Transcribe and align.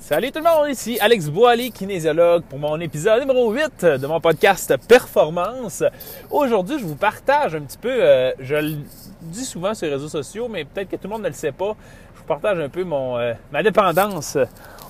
Salut 0.00 0.30
tout 0.30 0.38
le 0.38 0.44
monde, 0.44 0.70
ici 0.70 0.96
Alex 1.00 1.28
Boily, 1.28 1.72
kinésiologue, 1.72 2.44
pour 2.44 2.58
mon 2.58 2.78
épisode 2.80 3.20
numéro 3.20 3.52
8 3.52 3.84
de 3.84 4.06
mon 4.06 4.20
podcast 4.20 4.74
Performance. 4.88 5.82
Aujourd'hui, 6.30 6.78
je 6.78 6.84
vous 6.84 6.94
partage 6.94 7.56
un 7.56 7.62
petit 7.62 7.76
peu, 7.76 7.90
euh, 7.90 8.30
je 8.38 8.54
le 8.54 8.76
dis 9.22 9.44
souvent 9.44 9.74
sur 9.74 9.86
les 9.86 9.94
réseaux 9.94 10.08
sociaux, 10.08 10.48
mais 10.48 10.64
peut-être 10.64 10.88
que 10.88 10.96
tout 10.96 11.08
le 11.08 11.10
monde 11.10 11.22
ne 11.22 11.28
le 11.28 11.34
sait 11.34 11.50
pas, 11.50 11.76
je 12.14 12.20
vous 12.20 12.26
partage 12.26 12.58
un 12.60 12.68
peu 12.68 12.84
mon, 12.84 13.18
euh, 13.18 13.34
ma 13.52 13.62
dépendance 13.62 14.38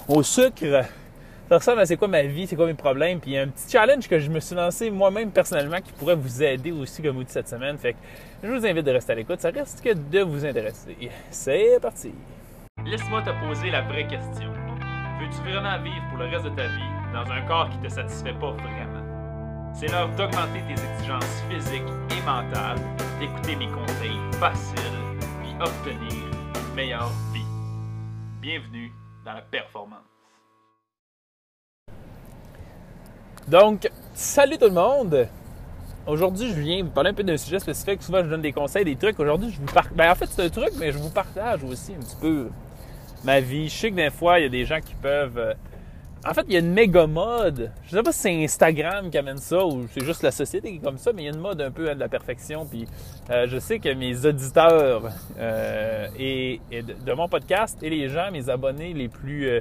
au 0.07 0.23
sucre. 0.23 0.85
Ça 1.49 1.57
ressemble 1.57 1.81
à 1.81 1.87
c'est 1.87 1.97
quoi 1.97 2.09
ma 2.09 2.23
vie, 2.23 2.47
c'est 2.47 2.55
quoi 2.55 2.67
mes 2.67 2.75
problèmes, 2.75 3.19
puis 3.19 3.31
il 3.31 3.35
y 3.35 3.39
a 3.39 3.43
un 3.43 3.49
petit 3.49 3.73
challenge 3.73 4.07
que 4.07 4.19
je 4.19 4.31
me 4.31 4.41
suis 4.41 4.55
lancé 4.55 4.91
moi-même 4.91 5.31
personnellement 5.31 5.81
qui 5.81 5.91
pourrait 5.93 6.17
vous 6.17 6.43
aider 6.43 6.71
aussi 6.71 7.03
comme 7.03 7.17
outil 7.17 7.33
cette 7.33 7.49
semaine. 7.49 7.79
Fait 7.79 7.95
que 7.95 7.99
je 8.45 8.49
vous 8.53 8.65
invite 8.67 8.85
de 8.85 8.93
rester 8.93 9.13
à 9.13 9.15
l'écoute, 9.17 9.41
ça 9.41 9.51
reste 9.51 9.83
que 9.83 9.95
de 9.95 10.21
vous 10.21 10.45
intéresser. 10.45 10.97
C'est 11.31 11.81
parti! 11.81 12.13
Laisse-moi 12.85 13.23
te 13.23 13.31
poser 13.47 13.71
la 13.71 13.81
vraie 13.83 14.07
question. 14.07 14.53
Veux-tu 15.19 15.51
vraiment 15.51 15.83
vivre 15.83 16.01
pour 16.11 16.19
le 16.19 16.27
reste 16.27 16.45
de 16.45 16.51
ta 16.51 16.69
vie 16.69 17.13
dans 17.13 17.29
un 17.29 17.41
corps 17.43 17.69
qui 17.71 17.79
ne 17.79 17.89
te 17.89 17.93
satisfait 17.93 18.35
pas 18.35 18.53
vraiment? 18.53 19.75
C'est 19.75 19.89
l'heure 19.89 20.09
d'augmenter 20.11 20.63
tes 20.69 20.81
exigences 20.81 21.43
physiques 21.51 21.83
et 21.83 22.21
mentales, 22.25 22.79
d'écouter 23.19 23.57
mes 23.57 23.67
conseils 23.67 24.17
faciles, 24.39 24.77
puis 25.43 25.51
obtenir 25.61 26.13
une 26.13 26.75
meilleure 26.77 27.11
vie. 27.33 27.43
Bienvenue 28.41 28.93
dans 29.25 29.33
la 29.33 29.43
performance. 29.43 29.99
Donc, 33.49 33.91
salut 34.15 34.57
tout 34.57 34.67
le 34.67 34.71
monde! 34.71 35.27
Aujourd'hui, 36.07 36.49
je 36.55 36.61
viens 36.61 36.85
vous 36.85 36.91
parler 36.91 37.11
un 37.11 37.15
peu 37.15 37.25
d'un 37.25 37.37
sujet 37.37 37.59
spécifique. 37.59 38.05
Souvent, 38.05 38.23
je 38.23 38.29
donne 38.29 38.43
des 38.43 38.53
conseils, 38.53 38.85
des 38.85 38.95
trucs. 38.95 39.19
Aujourd'hui, 39.19 39.51
je 39.51 39.59
vous 39.59 39.67
partage. 39.67 39.97
Ben, 39.97 40.13
en 40.13 40.15
fait, 40.15 40.27
c'est 40.27 40.45
un 40.45 40.49
truc, 40.49 40.71
mais 40.79 40.93
je 40.93 40.99
vous 40.99 41.11
partage 41.11 41.65
aussi 41.65 41.97
un 41.97 41.99
petit 41.99 42.17
peu 42.21 42.51
ma 43.29 43.41
vie. 43.41 43.69
Je 43.69 43.77
sais 43.77 43.91
que 43.91 43.97
des 43.97 44.09
fois, 44.09 44.39
il 44.39 44.45
y 44.45 44.47
a 44.47 44.49
des 44.49 44.65
gens 44.65 44.81
qui 44.81 44.95
peuvent. 44.95 45.37
euh, 45.37 45.53
En 46.25 46.33
fait, 46.33 46.47
il 46.49 46.55
y 46.55 46.57
a 46.57 46.61
une 46.61 46.73
méga 46.73 47.07
mode. 47.07 47.71
Je 47.85 47.91
sais 47.91 48.03
pas 48.03 48.11
si 48.11 48.21
c'est 48.21 48.45
Instagram 48.45 49.11
qui 49.11 49.19
amène 49.19 49.37
ça 49.37 49.65
ou 49.67 49.87
c'est 49.93 50.03
juste 50.03 50.23
la 50.23 50.31
société 50.31 50.71
qui 50.71 50.77
est 50.77 50.81
comme 50.83 50.97
ça, 50.97 51.13
mais 51.13 51.23
il 51.23 51.27
y 51.27 51.29
a 51.29 51.35
une 51.35 51.41
mode 51.41 51.61
un 51.61 51.71
peu 51.71 51.91
à 51.91 51.95
de 51.95 52.01
la 52.01 52.09
perfection. 52.09 52.65
Puis 52.65 52.87
euh, 53.31 53.47
je 53.47 53.59
sais 53.59 53.81
que 53.81 53.93
mes 53.93 54.25
auditeurs 54.25 55.13
euh, 55.39 56.09
et, 56.19 56.61
de, 56.73 57.13
mon 57.13 57.29
podcast 57.29 57.77
et 57.83 57.91
les 57.91 58.09
gens, 58.09 58.31
mes 58.33 58.49
abonnés 58.49 58.95
les 58.95 59.09
plus. 59.09 59.61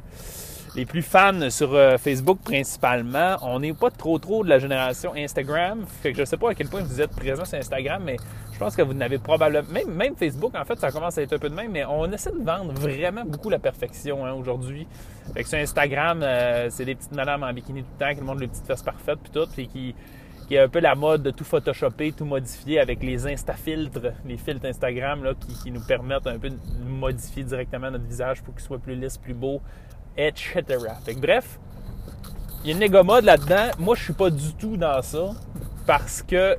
les 0.76 0.86
plus 0.86 1.02
fans 1.02 1.50
sur 1.50 1.72
Facebook 2.00 2.40
principalement, 2.44 3.36
on 3.42 3.60
n'est 3.60 3.74
pas 3.74 3.90
trop 3.90 4.18
trop 4.20 4.44
de 4.46 4.50
la 4.50 4.60
génération 4.60 5.12
Instagram. 5.16 5.86
Fait 6.02 6.14
que 6.14 6.20
je 6.20 6.26
sais 6.26 6.38
pas 6.38 6.52
à 6.52 6.56
quel 6.56 6.70
point 6.70 6.84
vous 6.84 7.02
êtes 7.02 7.12
présents 7.12 7.46
sur 7.46 7.58
Instagram, 7.58 8.02
mais 8.06 8.18
je 8.58 8.64
pense 8.64 8.76
que 8.76 8.82
vous 8.82 8.96
n'avez 8.96 9.20
probablement 9.20 9.68
même 9.88 10.16
Facebook 10.16 10.56
en 10.56 10.66
fait, 10.66 10.80
ça 10.80 10.92
commence 10.92 11.16
à 11.20 11.22
être 11.22 11.34
un 11.34 11.38
peu 11.38 11.48
de 11.48 11.54
même, 11.54 11.72
mais 11.72 11.86
on 11.86 12.12
essaie 12.12 12.32
de 12.32 12.44
vendre 12.44 12.74
vraiment 12.74 13.24
beaucoup 13.24 13.52
la 13.52 13.60
perfection 13.60 14.26
hein, 14.26 14.34
aujourd'hui. 14.34 14.88
Fait 15.36 15.44
que 15.44 15.50
sur 15.50 15.60
Instagram, 15.60 16.22
euh, 16.24 16.68
c'est 16.72 16.84
des 16.84 16.96
petites 16.96 17.12
madames 17.12 17.44
en 17.44 17.54
bikini 17.54 17.84
tout 17.84 17.90
le 18.00 18.06
temps 18.08 18.16
qui 18.16 18.22
montrent 18.22 18.40
les 18.40 18.48
petites 18.48 18.66
fesses 18.66 18.82
parfaites 18.82 19.20
puis 19.22 19.32
tout, 19.32 19.48
puis 19.54 19.68
qui 19.68 19.96
qui 20.48 20.56
est 20.56 20.60
un 20.60 20.70
peu 20.70 20.80
la 20.80 20.96
mode 20.96 21.22
de 21.22 21.30
tout 21.30 21.44
photoshopper, 21.44 22.14
tout 22.14 22.26
modifier 22.26 22.80
avec 22.80 23.04
les 23.04 23.28
insta-filtres, 23.28 24.14
les 24.26 24.38
filtres 24.38 24.66
Instagram 24.66 25.24
là, 25.24 25.34
qui, 25.36 25.54
qui 25.62 25.70
nous 25.70 25.82
permettent 25.82 26.26
un 26.26 26.40
peu 26.40 26.50
de 26.50 26.58
modifier 26.84 27.44
directement 27.44 27.92
notre 27.92 28.06
visage 28.06 28.42
pour 28.42 28.56
qu'il 28.56 28.64
soit 28.64 28.80
plus 28.80 28.96
lisse, 28.96 29.20
plus 29.20 29.36
beau, 29.36 29.62
etc. 30.18 30.64
Fait 31.06 31.14
que 31.14 31.20
bref, 31.20 31.60
il 32.64 32.70
y 32.70 32.70
a 32.72 32.74
une 32.74 32.80
méga 32.80 33.04
mode 33.04 33.26
là-dedans. 33.26 33.70
Moi, 33.78 33.96
je 33.96 34.04
suis 34.06 34.14
pas 34.14 34.32
du 34.32 34.56
tout 34.56 34.78
dans 34.78 35.00
ça 35.04 35.30
parce 35.86 36.24
que 36.24 36.58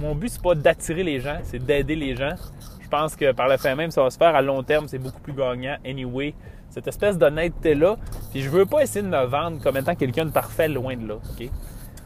mon 0.00 0.14
but, 0.14 0.28
c'est 0.28 0.42
pas 0.42 0.54
d'attirer 0.54 1.02
les 1.02 1.20
gens, 1.20 1.38
c'est 1.44 1.58
d'aider 1.58 1.96
les 1.96 2.16
gens. 2.16 2.34
Je 2.80 2.88
pense 2.88 3.14
que 3.14 3.32
par 3.32 3.48
le 3.48 3.56
fait 3.56 3.74
même, 3.74 3.90
ça 3.90 4.02
va 4.02 4.10
se 4.10 4.18
faire 4.18 4.34
à 4.34 4.42
long 4.42 4.62
terme, 4.62 4.88
c'est 4.88 4.98
beaucoup 4.98 5.20
plus 5.20 5.32
gagnant. 5.32 5.76
Anyway, 5.84 6.34
cette 6.70 6.88
espèce 6.88 7.18
d'honnêteté-là. 7.18 7.96
Puis 8.30 8.42
je 8.42 8.48
veux 8.48 8.66
pas 8.66 8.82
essayer 8.82 9.02
de 9.02 9.08
me 9.08 9.24
vendre 9.26 9.62
comme 9.62 9.76
étant 9.76 9.94
quelqu'un 9.94 10.24
de 10.24 10.30
parfait 10.30 10.68
loin 10.68 10.96
de 10.96 11.06
là, 11.06 11.14
OK? 11.14 11.48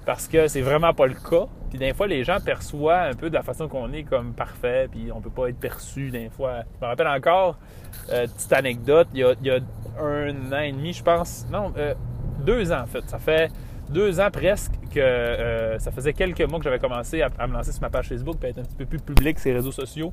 Parce 0.04 0.28
que 0.28 0.48
c'est 0.48 0.60
vraiment 0.60 0.92
pas 0.92 1.06
le 1.06 1.14
cas. 1.14 1.46
Puis 1.70 1.78
des 1.78 1.94
fois, 1.94 2.06
les 2.06 2.24
gens 2.24 2.38
perçoivent 2.44 3.12
un 3.12 3.14
peu 3.14 3.30
de 3.30 3.34
la 3.34 3.42
façon 3.42 3.68
qu'on 3.68 3.92
est 3.92 4.04
comme 4.04 4.32
parfait, 4.32 4.88
puis 4.90 5.10
on 5.12 5.20
peut 5.20 5.30
pas 5.30 5.48
être 5.48 5.58
perçu 5.58 6.10
des 6.10 6.28
fois. 6.28 6.60
Je 6.78 6.84
me 6.84 6.88
rappelle 6.88 7.08
encore, 7.08 7.56
euh, 8.12 8.26
petite 8.26 8.52
anecdote, 8.52 9.08
il 9.14 9.20
y, 9.20 9.24
a, 9.24 9.34
il 9.40 9.46
y 9.46 9.50
a 9.50 9.58
un 10.00 10.52
an 10.52 10.60
et 10.60 10.72
demi, 10.72 10.92
je 10.92 11.02
pense, 11.02 11.46
non, 11.50 11.72
euh, 11.78 11.94
deux 12.44 12.70
ans 12.70 12.82
en 12.82 12.86
fait. 12.86 13.08
Ça 13.08 13.18
fait 13.18 13.50
deux 13.90 14.20
ans 14.20 14.30
presque 14.32 14.72
que 14.92 15.00
euh, 15.00 15.78
ça 15.78 15.90
faisait 15.90 16.12
quelques 16.12 16.42
mois 16.42 16.58
que 16.58 16.64
j'avais 16.64 16.78
commencé 16.78 17.22
à, 17.22 17.46
me 17.46 17.52
lancer 17.52 17.72
sur 17.72 17.82
ma 17.82 17.90
page 17.90 18.08
Facebook, 18.08 18.36
à 18.44 18.48
être 18.48 18.58
un 18.58 18.62
petit 18.62 18.76
peu 18.76 18.86
plus 18.86 18.98
public 18.98 19.38
sur 19.38 19.50
les 19.50 19.56
réseaux 19.56 19.72
sociaux. 19.72 20.12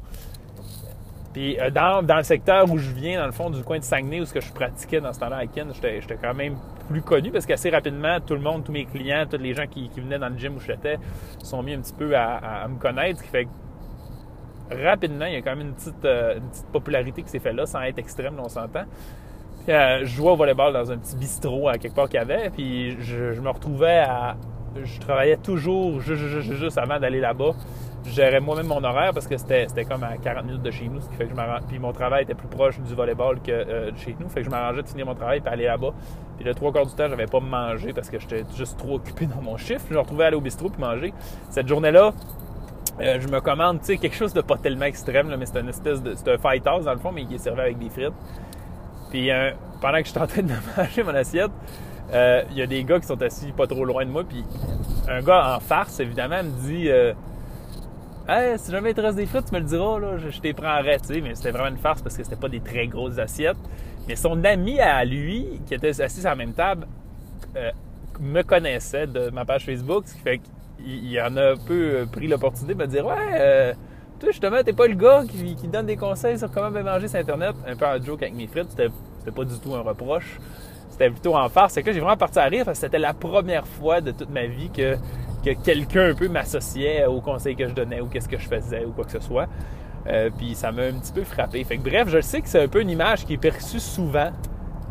Puis 1.33 1.59
euh, 1.59 1.69
dans, 1.69 2.03
dans 2.03 2.17
le 2.17 2.23
secteur 2.23 2.69
où 2.69 2.77
je 2.77 2.91
viens, 2.91 3.19
dans 3.19 3.25
le 3.25 3.31
fond 3.31 3.49
du 3.49 3.63
coin 3.63 3.79
de 3.79 3.83
Saguenay, 3.83 4.21
où 4.21 4.25
ce 4.25 4.33
que 4.33 4.41
je 4.41 4.51
pratiquais 4.51 4.99
dans 4.99 5.13
ce 5.13 5.19
temps-là 5.19 5.37
à 5.37 5.47
Ken, 5.47 5.71
j'étais 5.73 6.17
quand 6.21 6.33
même 6.33 6.55
plus 6.89 7.01
connu 7.01 7.31
parce 7.31 7.45
qu'assez 7.45 7.69
rapidement, 7.69 8.19
tout 8.19 8.33
le 8.33 8.41
monde, 8.41 8.63
tous 8.65 8.71
mes 8.71 8.85
clients, 8.85 9.25
tous 9.29 9.37
les 9.37 9.53
gens 9.53 9.67
qui, 9.67 9.89
venaient 9.95 10.19
dans 10.19 10.29
le 10.29 10.37
gym 10.37 10.57
où 10.57 10.59
j'étais 10.59 10.97
sont 11.41 11.63
mis 11.63 11.73
un 11.73 11.79
petit 11.79 11.93
peu 11.93 12.15
à, 12.15 12.67
me 12.67 12.77
connaître. 12.77 13.19
Ce 13.19 13.23
qui 13.23 13.29
fait 13.29 13.45
que 13.45 14.85
rapidement, 14.85 15.25
il 15.25 15.33
y 15.33 15.37
a 15.37 15.41
quand 15.41 15.55
même 15.55 15.67
une 15.67 15.73
petite, 15.73 16.05
euh, 16.05 16.37
une 16.37 16.49
petite 16.49 16.67
popularité 16.67 17.23
qui 17.23 17.29
s'est 17.29 17.39
faite 17.39 17.55
là, 17.55 17.65
sans 17.65 17.81
être 17.81 17.99
extrême, 17.99 18.35
on 18.37 18.49
s'entend. 18.49 18.83
Euh, 19.69 19.99
je 20.01 20.05
jouais 20.05 20.31
au 20.31 20.35
volleyball 20.35 20.73
dans 20.73 20.91
un 20.91 20.97
petit 20.97 21.15
bistrot 21.15 21.69
à 21.69 21.77
quelque 21.77 21.93
part 21.95 22.09
qu'il 22.09 22.19
y 22.19 22.23
avait, 22.23 22.49
puis 22.49 22.97
je, 23.01 23.39
me 23.39 23.49
retrouvais 23.49 23.99
à... 23.99 24.35
Je 24.83 24.99
travaillais 24.99 25.37
toujours 25.37 25.99
juste, 25.99 26.77
avant 26.77 26.99
d'aller 26.99 27.19
là-bas. 27.19 27.51
Je 28.05 28.09
gérais 28.09 28.39
moi-même 28.39 28.67
mon 28.67 28.83
horaire 28.83 29.11
parce 29.13 29.27
que 29.27 29.37
c'était 29.37 29.85
comme 29.85 30.03
à 30.03 30.17
40 30.17 30.45
minutes 30.45 30.63
de 30.63 30.71
chez 30.71 30.87
nous, 30.87 31.01
ce 31.01 31.09
qui 31.09 31.15
fait 31.15 31.25
que 31.25 31.31
je 31.31 31.65
Puis 31.67 31.77
mon 31.77 31.91
travail 31.91 32.23
était 32.23 32.33
plus 32.33 32.47
proche 32.47 32.79
du 32.79 32.95
volleyball 32.95 33.39
que 33.41 33.51
euh, 33.51 33.91
de 33.91 33.97
chez 33.97 34.15
nous, 34.19 34.27
fait 34.29 34.39
que 34.39 34.45
je 34.45 34.49
m'arrangeais 34.49 34.81
de 34.81 34.87
finir 34.87 35.05
mon 35.05 35.13
travail 35.13 35.41
et 35.45 35.49
aller 35.49 35.65
là-bas. 35.65 35.93
Puis 36.37 36.45
le 36.45 36.55
trois 36.55 36.71
quarts 36.71 36.87
du 36.87 36.95
temps, 36.95 37.07
j'avais 37.09 37.27
pas 37.27 37.39
mangé 37.39 37.93
parce 37.93 38.09
que 38.09 38.17
j'étais 38.17 38.43
juste 38.55 38.79
trop 38.79 38.95
occupé 38.95 39.27
dans 39.27 39.41
mon 39.41 39.57
chiffre. 39.57 39.85
Je 39.89 39.93
me 39.93 39.99
retrouvais 39.99 40.23
à 40.23 40.27
aller 40.27 40.37
au 40.37 40.41
bistrot 40.41 40.69
puis 40.69 40.81
manger. 40.81 41.13
Cette 41.49 41.67
journée-là, 41.67 42.13
euh, 43.01 43.19
je 43.19 43.27
me 43.27 43.39
commande, 43.39 43.81
quelque 43.81 44.15
chose 44.15 44.33
de 44.33 44.41
pas 44.41 44.57
tellement 44.57 44.85
extrême, 44.85 45.33
mais 45.37 45.45
c'est 45.45 45.59
une 45.59 45.69
espèce 45.69 46.01
de. 46.01 46.13
C'est 46.15 46.29
un 46.29 46.79
dans 46.79 46.93
le 46.93 46.99
fond, 46.99 47.11
mais 47.11 47.25
qui 47.25 47.35
est 47.35 47.39
servi 47.39 47.61
avec 47.61 47.77
des 47.77 47.89
frites. 47.89 48.13
Puis 49.11 49.29
euh, 49.29 49.51
pendant 49.79 49.99
que 49.99 50.05
je 50.05 50.09
suis 50.09 50.19
en 50.19 50.27
train 50.27 50.41
de 50.41 50.53
manger 50.77 51.03
mon 51.03 51.13
assiette, 51.13 51.51
euh, 52.13 52.43
il 52.49 52.57
y 52.57 52.61
a 52.63 52.67
des 52.67 52.83
gars 52.83 52.99
qui 52.99 53.05
sont 53.05 53.21
assis 53.21 53.51
pas 53.51 53.67
trop 53.67 53.85
loin 53.85 54.05
de 54.05 54.09
moi, 54.09 54.23
puis 54.23 54.43
un 55.07 55.21
gars 55.21 55.55
en 55.55 55.59
farce, 55.59 55.99
évidemment, 55.99 56.43
me 56.43 56.49
dit 56.67 56.89
euh, 58.29 58.57
si 58.57 58.71
jamais 58.71 58.91
il 58.91 58.93
te 58.93 59.01
reste 59.01 59.17
des 59.17 59.25
frites, 59.25 59.45
tu 59.45 59.53
me 59.53 59.59
le 59.59 59.65
diras, 59.65 59.99
là, 59.99 60.17
je, 60.17 60.39
t'y 60.39 60.53
prendrais, 60.53 60.99
tu 60.99 61.07
sais. 61.07 61.21
Mais 61.21 61.35
c'était 61.35 61.51
vraiment 61.51 61.69
une 61.69 61.81
farce 61.81 62.01
parce 62.01 62.15
que 62.15 62.23
c'était 62.23 62.35
pas 62.35 62.49
des 62.49 62.61
très 62.61 62.87
grosses 62.87 63.17
assiettes. 63.17 63.57
Mais 64.07 64.15
son 64.15 64.43
ami 64.43 64.79
à 64.79 65.03
lui, 65.05 65.61
qui 65.65 65.73
était 65.73 66.01
assis 66.01 66.25
à 66.25 66.29
la 66.29 66.35
même 66.35 66.53
table, 66.53 66.87
euh, 67.55 67.71
me 68.19 68.41
connaissait 68.43 69.07
de 69.07 69.29
ma 69.31 69.45
page 69.45 69.65
Facebook, 69.65 70.03
ce 70.07 70.13
qui 70.13 70.19
fait 70.21 70.37
qu'il 70.37 71.05
il 71.05 71.21
en 71.21 71.35
a 71.37 71.51
un 71.51 71.57
peu 71.57 71.95
euh, 71.95 72.05
pris 72.05 72.27
l'opportunité 72.27 72.73
de 72.73 72.79
me 72.79 72.87
dire 72.87 73.05
Ouais, 73.05 73.15
euh, 73.33 73.73
toi, 74.21 74.29
justement, 74.31 74.63
t'es 74.63 74.73
pas 74.73 74.87
le 74.87 74.93
gars 74.93 75.23
qui, 75.27 75.67
donne 75.67 75.87
des 75.87 75.97
conseils 75.97 76.37
sur 76.37 76.49
comment 76.51 76.69
bien 76.69 76.83
manger 76.83 77.07
sur 77.07 77.19
Internet. 77.19 77.55
Un 77.67 77.75
peu 77.75 77.85
en 77.85 78.01
joke 78.01 78.21
avec 78.21 78.35
mes 78.35 78.47
frites, 78.47 78.69
c'était 78.69 79.31
pas 79.35 79.43
du 79.43 79.57
tout 79.59 79.73
un 79.73 79.81
reproche. 79.81 80.39
C'était 80.91 81.09
plutôt 81.09 81.35
en 81.35 81.49
farce. 81.49 81.73
C'est 81.73 81.83
que 81.83 81.91
j'ai 81.91 81.99
vraiment 81.99 82.17
parti 82.17 82.37
à 82.39 82.45
rire 82.45 82.65
parce 82.65 82.77
que 82.77 82.85
c'était 82.85 82.99
la 82.99 83.13
première 83.13 83.65
fois 83.65 83.99
de 83.99 84.11
toute 84.11 84.29
ma 84.29 84.45
vie 84.45 84.69
que, 84.69 84.95
que 85.43 85.51
quelqu'un 85.63 86.11
un 86.11 86.13
peu 86.13 86.27
m'associait 86.27 87.05
aux 87.07 87.21
conseils 87.21 87.55
que 87.55 87.67
je 87.67 87.73
donnais 87.73 87.99
ou 87.99 88.07
qu'est-ce 88.07 88.29
que 88.29 88.37
je 88.37 88.47
faisais 88.47 88.85
ou 88.85 88.91
quoi 88.91 89.05
que 89.05 89.11
ce 89.11 89.19
soit. 89.19 89.47
Euh, 90.07 90.29
puis 90.35 90.53
ça 90.53 90.71
m'a 90.71 90.83
un 90.83 90.93
petit 90.93 91.13
peu 91.13 91.23
frappé. 91.23 91.63
Fait 91.63 91.77
que 91.77 91.89
bref, 91.89 92.07
je 92.09 92.21
sais 92.21 92.41
que 92.41 92.47
c'est 92.47 92.61
un 92.61 92.67
peu 92.67 92.81
une 92.81 92.89
image 92.89 93.25
qui 93.25 93.33
est 93.33 93.37
perçue 93.37 93.79
souvent, 93.79 94.31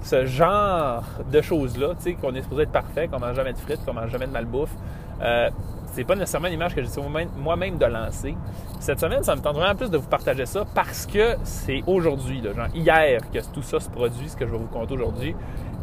ce 0.03 0.27
genre 0.27 1.05
de 1.31 1.41
choses-là, 1.41 1.95
tu 1.97 2.03
sais, 2.03 2.13
qu'on 2.15 2.35
est 2.35 2.43
supposé 2.43 2.63
être 2.63 2.73
parfait, 2.73 3.07
qu'on 3.07 3.21
mange 3.21 3.37
jamais 3.37 3.53
de 3.53 3.59
frites, 3.59 3.85
qu'on 3.85 3.95
mange 3.95 4.11
jamais 4.11 4.27
de 4.27 4.33
malbouffe. 4.33 4.75
Euh, 5.23 5.51
c'est 5.93 6.05
pas 6.05 6.15
nécessairement 6.15 6.49
une 6.49 6.55
image 6.55 6.75
que 6.75 6.83
j'essaie 6.83 7.01
moi-même- 7.37 7.79
de 7.79 7.87
lancer. 7.87 8.37
Cette 8.79 9.01
semaine, 9.01 9.23
ça 9.23 9.37
me 9.37 9.41
tente 9.41 9.57
vraiment 9.57 9.75
plus 9.75 9.91
de 9.91 9.99
vous 9.99 10.09
partager 10.09 10.47
ça 10.47 10.65
parce 10.75 11.07
que 11.07 11.37
c'est 11.45 11.83
aujourd'hui, 11.87 12.43
genre 12.43 12.69
hier, 12.75 13.21
que 13.31 13.39
tout 13.53 13.63
ça 13.63 13.81
se 13.81 13.89
produit, 13.89 14.29
ce 14.29 14.37
que 14.37 14.47
je 14.47 14.53
vais 14.53 14.59
vous 14.59 14.67
conter 14.67 14.95
aujourd'hui. 14.95 15.35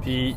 Puis 0.01 0.35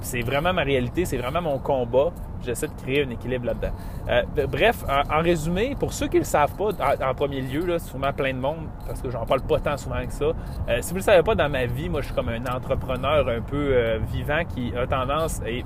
c'est 0.00 0.22
vraiment 0.22 0.52
ma 0.52 0.62
réalité, 0.62 1.04
c'est 1.04 1.16
vraiment 1.16 1.42
mon 1.42 1.58
combat. 1.58 2.10
J'essaie 2.44 2.68
de 2.68 2.72
créer 2.80 3.04
un 3.04 3.10
équilibre 3.10 3.46
là-dedans. 3.46 3.72
Euh, 4.08 4.46
bref, 4.46 4.84
en, 4.88 5.20
résumé, 5.20 5.76
pour 5.78 5.92
ceux 5.92 6.06
qui 6.06 6.16
ne 6.16 6.20
le 6.20 6.24
savent 6.24 6.54
pas, 6.54 6.70
en, 7.04 7.14
premier 7.14 7.40
lieu, 7.40 7.66
là, 7.66 7.78
plein 8.12 8.32
de 8.32 8.38
monde, 8.38 8.68
parce 8.86 9.02
que 9.02 9.10
j'en 9.10 9.26
parle 9.26 9.40
pas 9.40 9.58
tant 9.58 9.76
souvent 9.76 10.04
que 10.06 10.12
ça. 10.12 10.26
Euh, 10.68 10.78
si 10.80 10.90
vous 10.90 10.94
ne 10.94 11.00
le 11.00 11.04
savez 11.04 11.22
pas, 11.24 11.34
dans 11.34 11.48
ma 11.48 11.66
vie, 11.66 11.88
moi, 11.88 12.00
je 12.00 12.06
suis 12.06 12.14
comme 12.14 12.28
un 12.28 12.46
entrepreneur 12.46 13.28
un 13.28 13.40
peu 13.40 13.70
euh, 13.72 13.98
vivant 14.12 14.44
qui 14.44 14.72
a 14.76 14.86
tendance, 14.86 15.40
et 15.44 15.64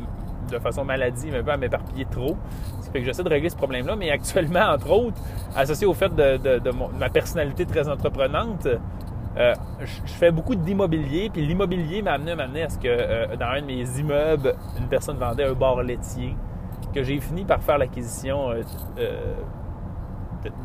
de 0.50 0.58
façon 0.58 0.84
maladive, 0.84 1.34
un 1.34 1.42
peu 1.42 1.50
à 1.50 1.56
m'éparpiller 1.56 2.06
trop. 2.06 2.36
Fait 2.92 3.02
j'essaie 3.02 3.22
de 3.22 3.28
régler 3.28 3.48
ce 3.48 3.56
problème-là, 3.56 3.96
mais 3.96 4.10
actuellement, 4.10 4.72
entre 4.72 4.90
autres, 4.90 5.16
associé 5.56 5.86
au 5.86 5.94
fait 5.94 6.14
de, 6.14 6.70
ma 6.98 7.08
personnalité 7.08 7.64
très 7.66 7.88
entreprenante, 7.88 8.66
euh, 9.38 9.54
je 9.80 10.12
fais 10.12 10.30
beaucoup 10.30 10.54
d'immobilier, 10.54 11.30
puis 11.32 11.46
l'immobilier 11.46 12.02
m'a 12.02 12.12
amené, 12.12 12.62
à 12.62 12.68
ce 12.68 12.76
que 12.76 12.86
euh, 12.86 13.36
dans 13.36 13.46
un 13.46 13.62
de 13.62 13.66
mes 13.66 13.98
immeubles, 13.98 14.54
une 14.78 14.88
personne 14.88 15.16
vendait 15.16 15.44
un 15.44 15.54
bar 15.54 15.82
laitier, 15.82 16.36
que 16.94 17.02
j'ai 17.02 17.18
fini 17.18 17.44
par 17.44 17.62
faire 17.62 17.78
l'acquisition 17.78 18.50
euh, 18.50 18.62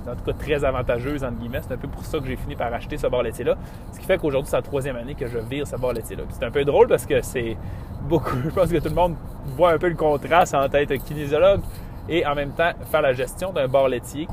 en 0.07 0.15
tout 0.15 0.23
cas 0.23 0.33
très 0.33 0.63
avantageuse, 0.65 1.23
entre 1.23 1.37
guillemets. 1.37 1.61
C'est 1.61 1.73
un 1.73 1.77
peu 1.77 1.87
pour 1.87 2.03
ça 2.03 2.19
que 2.19 2.25
j'ai 2.25 2.35
fini 2.35 2.55
par 2.55 2.73
acheter 2.73 2.97
ce 2.97 3.07
bar 3.07 3.23
laitier-là. 3.23 3.55
Ce 3.93 3.99
qui 3.99 4.05
fait 4.05 4.17
qu'aujourd'hui, 4.17 4.49
c'est 4.49 4.57
la 4.57 4.61
troisième 4.61 4.95
année 4.95 5.15
que 5.15 5.27
je 5.27 5.37
vire 5.37 5.67
ce 5.67 5.75
bar 5.75 5.93
laitier-là. 5.93 6.23
C'est 6.29 6.43
un 6.43 6.51
peu 6.51 6.65
drôle 6.65 6.87
parce 6.87 7.05
que 7.05 7.21
c'est 7.21 7.57
beaucoup. 8.01 8.37
Je 8.43 8.49
pense 8.49 8.69
que 8.69 8.77
tout 8.77 8.89
le 8.89 8.95
monde 8.95 9.15
voit 9.55 9.71
un 9.71 9.77
peu 9.77 9.89
le 9.89 9.95
contraste 9.95 10.53
en 10.53 10.67
tête 10.69 10.91
kinésiologue 11.03 11.61
et 12.09 12.25
en 12.25 12.35
même 12.35 12.51
temps 12.51 12.71
faire 12.91 13.01
la 13.01 13.13
gestion 13.13 13.51
d'un 13.51 13.67
bar 13.67 13.87
laitier. 13.87 14.27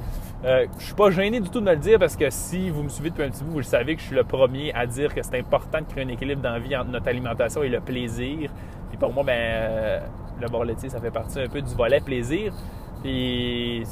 Euh, 0.45 0.67
je 0.79 0.85
suis 0.85 0.95
pas 0.95 1.11
gêné 1.11 1.41
du 1.41 1.49
tout 1.49 1.61
de 1.61 1.65
me 1.65 1.73
le 1.73 1.79
dire 1.79 1.99
parce 1.99 2.17
que 2.17 2.29
si 2.29 2.69
vous 2.69 2.83
me 2.83 2.89
suivez 2.89 3.11
depuis 3.11 3.25
un 3.25 3.31
petit 3.31 3.43
bout, 3.45 3.53
vous 3.53 3.59
le 3.59 3.65
savez 3.65 3.95
que 3.97 4.03
je 4.03 4.07
suis 4.07 4.17
le 4.17 4.25
premier 4.25 4.75
à 4.75 4.87
dire 4.87 5.15
que 5.15 5.23
c'est 5.23 5.39
important 5.39 5.81
de 5.81 5.87
créer 5.87 6.05
un 6.05 6.09
équilibre 6.09 6.43
dans 6.43 6.53
la 6.53 6.59
vie 6.59 6.77
entre 6.77 6.91
notre 6.91 7.09
alimentation 7.09 7.63
et 7.63 7.69
le 7.69 7.81
plaisir. 7.81 8.51
Puis 8.91 8.99
pour 8.99 9.13
moi, 9.13 9.25
ben, 9.25 9.33
euh, 9.33 10.01
le 10.41 10.49
bar 10.49 10.65
laitier, 10.65 10.91
ça 10.91 11.01
fait 11.01 11.11
partie 11.11 11.41
un 11.41 11.49
peu 11.49 11.63
du 11.63 11.75
volet 11.75 12.01
plaisir. 12.01 12.53
Puis 13.03 13.85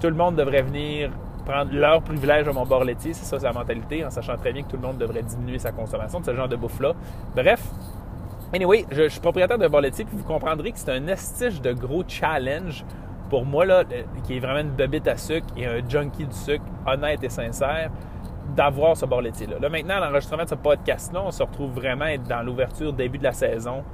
tout 0.00 0.08
le 0.08 0.14
monde 0.14 0.36
devrait 0.36 0.62
venir 0.62 1.10
prendre 1.48 1.72
leur 1.72 2.02
privilège 2.02 2.46
à 2.46 2.52
mon 2.52 2.66
bord 2.66 2.84
laitier, 2.84 3.14
c'est 3.14 3.24
ça, 3.24 3.40
sa 3.40 3.52
mentalité, 3.52 4.04
en 4.04 4.10
sachant 4.10 4.36
très 4.36 4.52
bien 4.52 4.62
que 4.62 4.68
tout 4.68 4.76
le 4.76 4.82
monde 4.82 4.98
devrait 4.98 5.22
diminuer 5.22 5.58
sa 5.58 5.72
consommation 5.72 6.20
de 6.20 6.26
ce 6.26 6.34
genre 6.34 6.48
de 6.48 6.56
bouffe-là. 6.56 6.92
Bref, 7.34 7.62
anyway, 8.52 8.84
je, 8.90 9.08
suis 9.08 9.20
propriétaire 9.20 9.56
d'un 9.56 9.70
bord 9.70 9.80
laitier, 9.80 10.04
puis 10.04 10.16
vous 10.16 10.24
comprendrez 10.24 10.72
que 10.72 10.78
c'est 10.78 10.92
un 10.92 11.06
estige 11.06 11.62
de 11.62 11.72
gros 11.72 12.04
challenge 12.06 12.84
pour 13.28 13.44
moi, 13.44 13.64
là, 13.66 13.84
euh, 13.92 14.02
qui 14.24 14.36
est 14.36 14.40
vraiment 14.40 14.60
une 14.60 14.74
bebite 14.74 15.06
à 15.08 15.16
sucre 15.16 15.46
et 15.56 15.66
un 15.66 15.86
junkie 15.88 16.24
du 16.24 16.36
sucre, 16.36 16.64
honnête 16.86 17.22
et 17.22 17.28
sincère, 17.28 17.90
d'avoir 18.56 18.96
ce 18.96 19.06
bord 19.06 19.20
laitier-là. 19.20 19.56
Là, 19.60 19.68
maintenant, 19.68 20.00
l'enregistrement 20.00 20.44
de 20.44 20.48
ce 20.48 20.54
podcast-là, 20.54 21.22
on 21.24 21.30
se 21.30 21.42
retrouve 21.42 21.72
vraiment 21.72 22.06
dans 22.28 22.42
l'ouverture, 22.42 22.92
début 22.92 23.18
de 23.18 23.24
la 23.24 23.32
saison. 23.32 23.84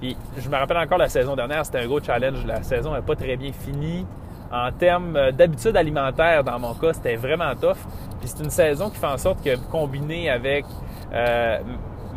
Puis, 0.00 0.16
je 0.38 0.48
me 0.48 0.56
rappelle 0.56 0.78
encore 0.78 0.98
la 0.98 1.08
saison 1.08 1.36
dernière, 1.36 1.64
c'était 1.66 1.80
un 1.80 1.86
gros 1.86 2.00
challenge. 2.00 2.44
La 2.46 2.62
saison 2.62 2.94
n'est 2.94 3.02
pas 3.02 3.16
très 3.16 3.36
bien 3.36 3.52
finie. 3.52 4.06
En 4.50 4.72
termes 4.72 5.14
euh, 5.16 5.30
d'habitude 5.30 5.76
alimentaire, 5.76 6.42
dans 6.42 6.58
mon 6.58 6.74
cas, 6.74 6.94
c'était 6.94 7.16
vraiment 7.16 7.54
tough. 7.54 7.76
Puis 8.20 8.28
c'est 8.28 8.42
une 8.42 8.50
saison 8.50 8.88
qui 8.88 8.96
fait 8.96 9.06
en 9.06 9.18
sorte 9.18 9.44
que 9.44 9.56
combiné 9.70 10.30
avec 10.30 10.64
euh, 11.12 11.58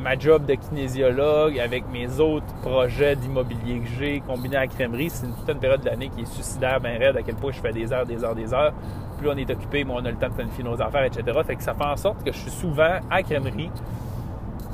ma 0.02 0.18
job 0.18 0.46
de 0.46 0.56
kinésiologue, 0.56 1.60
avec 1.60 1.84
mes 1.92 2.20
autres 2.20 2.54
projets 2.62 3.16
d'immobilier 3.16 3.80
que 3.80 3.88
j'ai, 4.00 4.20
combiné 4.22 4.58
à 4.58 4.62
la 4.62 4.68
crèmerie, 4.68 5.10
c'est 5.10 5.26
une, 5.26 5.34
toute 5.34 5.50
une 5.50 5.60
période 5.60 5.82
de 5.82 5.86
l'année 5.86 6.10
qui 6.10 6.22
est 6.22 6.34
suicidaire, 6.34 6.80
bien 6.82 6.98
raide, 6.98 7.18
à 7.18 7.22
quel 7.22 7.36
point 7.36 7.52
je 7.52 7.60
fais 7.60 7.72
des 7.72 7.94
heures, 7.94 8.06
des 8.06 8.24
heures, 8.24 8.36
des 8.36 8.54
heures. 8.54 8.74
Plus 9.20 9.30
on 9.30 9.38
est 9.38 9.50
occupé, 9.50 9.84
moins 9.84 10.02
on 10.02 10.06
a 10.06 10.12
le 10.12 10.18
temps 10.18 10.30
de 10.30 10.34
planifier 10.34 10.64
nos 10.64 10.82
affaires, 10.82 11.04
etc. 11.04 11.24
Fait 11.46 11.56
que 11.56 11.64
ça 11.64 11.74
fait 11.74 11.84
en 11.84 11.96
sorte 11.96 12.24
que 12.24 12.32
je 12.32 12.38
suis 12.38 12.52
souvent 12.52 13.00
à 13.10 13.18
la 13.18 13.24
crèmerie 13.24 13.70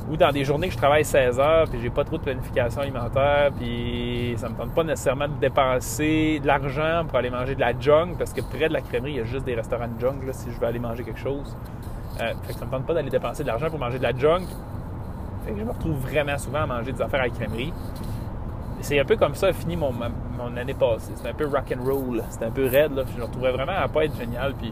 ou 0.10 0.16
dans 0.16 0.32
des 0.32 0.46
journées 0.46 0.68
que 0.68 0.74
je 0.74 0.78
travaille 0.78 1.04
16 1.04 1.40
heures, 1.40 1.68
puis 1.70 1.80
j'ai 1.82 1.90
pas 1.90 2.06
trop 2.06 2.18
de 2.18 2.24
planification 2.24 2.82
alimentaire, 2.82 3.52
puis 3.60 4.36
ça 4.38 4.48
me 4.48 4.56
tente 4.56 4.74
pas 4.74 4.86
nécessairement 4.86 5.28
de 5.28 5.34
dépenser 5.34 6.40
de 6.42 6.48
l'argent 6.48 7.04
pour 7.06 7.18
aller 7.18 7.30
manger 7.30 7.56
de 7.56 7.60
la 7.60 7.78
junk, 7.78 8.16
parce 8.18 8.32
que 8.32 8.42
près 8.42 8.70
de 8.70 8.74
la 8.74 8.82
crèmerie, 8.82 9.12
il 9.12 9.18
y 9.18 9.22
a 9.22 9.26
juste 9.26 9.44
des 9.44 9.56
restaurants 9.56 9.90
de 9.90 10.00
junk, 10.00 10.16
si 10.32 10.50
je 10.50 10.60
veux 10.60 10.66
aller 10.66 10.80
manger 10.80 11.04
quelque 11.04 11.20
chose. 11.20 11.58
Euh, 12.22 12.34
fait 12.44 12.54
que 12.54 12.60
ça 12.60 12.66
me 12.66 12.72
tente 12.72 12.86
pas 12.86 12.94
d'aller 12.94 13.10
dépenser 13.10 13.44
de 13.44 13.48
l'argent 13.48 13.70
pour 13.70 13.80
manger 13.80 13.98
de 13.98 14.04
la 14.04 14.16
junk. 14.16 14.46
Que 15.48 15.58
je 15.58 15.64
me 15.64 15.72
retrouve 15.72 15.96
vraiment 15.96 16.38
souvent 16.38 16.64
à 16.64 16.66
manger 16.66 16.92
des 16.92 17.02
affaires 17.02 17.22
à 17.22 17.28
la 17.28 17.30
crèmerie. 17.30 17.74
C'est 18.82 19.00
un 19.00 19.06
peu 19.06 19.16
comme 19.16 19.34
ça 19.34 19.52
fini 19.54 19.76
mon, 19.76 19.92
mon 19.92 20.58
année 20.58 20.74
passée. 20.74 21.14
C'était 21.16 21.30
un 21.30 21.34
peu 21.34 21.48
rock 21.48 21.74
and 21.76 21.84
roll, 21.84 22.24
c'était 22.30 22.46
un 22.46 22.52
peu 22.52 22.68
raide, 22.68 22.96
là, 22.96 23.04
je 23.12 23.20
me 23.20 23.26
retrouvais 23.26 23.52
vraiment 23.52 23.74
à 23.76 23.88
pas 23.88 24.06
être 24.06 24.16
génial, 24.16 24.54
puis 24.54 24.72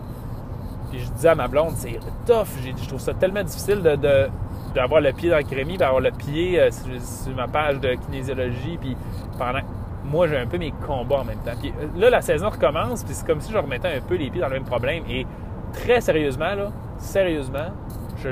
puis 0.90 1.00
je 1.00 1.12
disais 1.12 1.30
à 1.30 1.36
ma 1.36 1.48
blonde, 1.48 1.74
c'est 1.76 2.00
tough. 2.26 2.48
Je 2.64 2.88
trouve 2.88 3.00
ça 3.00 3.14
tellement 3.14 3.44
difficile 3.44 3.82
de, 3.82 4.30
d'avoir 4.74 5.02
le 5.02 5.12
pied 5.14 5.30
dans 5.30 5.38
le 5.38 5.44
crémi, 5.44 5.78
d'avoir 5.78 6.02
le 6.02 6.12
pied 6.12 6.60
euh, 6.60 6.70
sur, 6.72 7.36
ma 7.36 7.48
page 7.48 7.80
de 7.80 7.96
kinésiologie, 7.96 8.78
puis 8.80 8.96
pendant 9.38 9.62
moi 10.04 10.28
j'ai 10.28 10.38
un 10.38 10.46
peu 10.46 10.58
mes 10.58 10.72
combats 10.72 11.22
en 11.22 11.24
même 11.24 11.40
temps. 11.40 11.56
Puis 11.60 11.74
euh, 11.80 11.88
là 12.00 12.10
la 12.10 12.22
saison 12.22 12.50
recommence, 12.50 13.04
puis 13.04 13.14
c'est 13.14 13.26
comme 13.26 13.42
si 13.42 13.52
je 13.52 13.58
remettais 13.58 13.88
un 13.88 14.02
peu 14.02 14.16
les 14.16 14.30
pieds 14.30 14.42
dans 14.42 14.48
le 14.48 14.54
même 14.54 14.66
problème. 14.66 15.04
Et 15.10 15.26
très 15.74 16.02
sérieusement 16.02 16.54
là, 16.56 16.72
sérieusement, 16.98 17.72
je, 18.24 18.30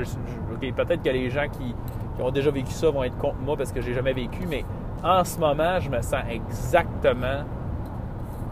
peut-être 0.70 1.02
que 1.02 1.10
les 1.10 1.30
gens 1.30 1.48
qui, 1.48 1.74
qui, 2.16 2.22
ont 2.22 2.30
déjà 2.30 2.50
vécu 2.50 2.72
ça 2.72 2.90
vont 2.90 3.04
être 3.04 3.16
contre 3.18 3.38
moi 3.38 3.56
parce 3.56 3.72
que 3.72 3.80
j'ai 3.80 3.94
jamais 3.94 4.12
vécu, 4.12 4.46
mais 4.48 4.64
en 5.02 5.24
ce 5.24 5.38
moment 5.38 5.80
je 5.80 5.90
me 5.90 6.00
sens 6.02 6.22
exactement 6.30 7.44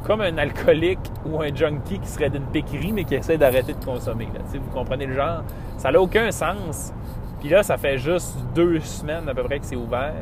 comme 0.04 0.20
un 0.20 0.36
alcoolique 0.38 1.12
ou 1.24 1.40
un 1.40 1.54
junkie 1.54 1.98
qui 1.98 2.08
serait 2.08 2.30
d'une 2.30 2.46
péquerie 2.46 2.92
mais 2.92 3.04
qui 3.04 3.14
essaie 3.14 3.38
d'arrêter 3.38 3.74
de 3.74 3.84
consommer. 3.84 4.28
Là. 4.34 4.40
Vous 4.52 4.70
comprenez 4.70 5.06
le 5.06 5.14
genre? 5.14 5.42
Ça 5.78 5.90
n'a 5.90 6.00
aucun 6.00 6.30
sens. 6.30 6.92
Puis 7.40 7.48
là, 7.48 7.62
ça 7.62 7.76
fait 7.76 7.98
juste 7.98 8.36
deux 8.54 8.80
semaines 8.80 9.28
à 9.28 9.34
peu 9.34 9.42
près 9.42 9.58
que 9.58 9.66
c'est 9.66 9.76
ouvert. 9.76 10.14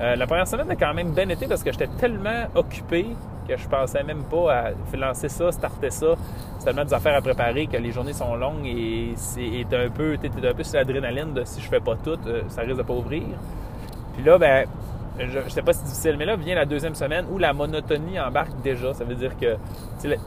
Euh, 0.00 0.16
la 0.16 0.26
première 0.26 0.46
semaine 0.46 0.70
a 0.70 0.76
quand 0.76 0.92
même 0.92 1.12
bien 1.12 1.28
été 1.28 1.46
parce 1.46 1.62
que 1.62 1.72
j'étais 1.72 1.88
tellement 1.98 2.46
occupé 2.54 3.06
que 3.48 3.56
je 3.56 3.68
pensais 3.68 4.02
même 4.02 4.24
pas 4.24 4.52
à 4.52 4.96
lancer 4.96 5.28
ça, 5.28 5.52
starter 5.52 5.90
ça. 5.90 6.14
Tellement 6.66 6.84
des 6.84 6.94
affaires 6.94 7.14
à 7.14 7.20
préparer 7.20 7.68
que 7.68 7.76
les 7.76 7.92
journées 7.92 8.12
sont 8.12 8.34
longues 8.34 8.66
et 8.66 9.12
c'est 9.14 9.64
un 9.72 9.88
peu, 9.88 10.14
un 10.14 10.52
peu 10.52 10.64
sur 10.64 10.74
l'adrénaline 10.74 11.32
de 11.32 11.44
si 11.44 11.60
je 11.60 11.68
fais 11.68 11.78
pas 11.78 11.94
tout, 11.94 12.18
euh, 12.26 12.42
ça 12.48 12.62
risque 12.62 12.78
de 12.78 12.82
pas 12.82 12.92
ouvrir. 12.92 13.22
Puis 14.14 14.24
là, 14.24 14.36
ben, 14.36 14.66
je 15.16 15.48
sais 15.48 15.62
pas 15.62 15.72
si 15.72 15.78
c'est 15.78 15.86
difficile, 15.86 16.16
mais 16.18 16.24
là 16.24 16.34
vient 16.34 16.56
la 16.56 16.64
deuxième 16.64 16.96
semaine 16.96 17.24
où 17.30 17.38
la 17.38 17.52
monotonie 17.52 18.18
embarque 18.18 18.60
déjà. 18.64 18.92
Ça 18.94 19.04
veut 19.04 19.14
dire 19.14 19.38
que 19.38 19.56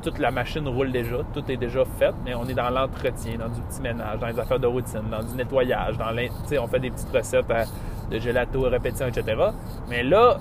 toute 0.02 0.18
la 0.18 0.32
machine 0.32 0.66
roule 0.66 0.94
déjà, 0.94 1.18
tout 1.34 1.44
est 1.52 1.58
déjà 1.58 1.84
fait, 2.00 2.14
mais 2.24 2.34
on 2.36 2.46
est 2.46 2.54
dans 2.54 2.70
l'entretien, 2.70 3.38
dans 3.38 3.50
du 3.50 3.60
petit 3.60 3.82
ménage, 3.82 4.20
dans 4.20 4.28
les 4.28 4.40
affaires 4.40 4.62
de 4.62 4.68
routine, 4.68 5.10
dans 5.12 5.22
du 5.22 5.36
nettoyage, 5.36 5.98
dans 5.98 6.16
on 6.64 6.68
fait 6.68 6.80
des 6.80 6.92
petites 6.92 7.14
recettes 7.14 7.48
de 8.10 8.18
gelato, 8.18 8.62
répétition, 8.62 9.08
etc. 9.08 9.36
Mais 9.90 10.04
là, 10.04 10.38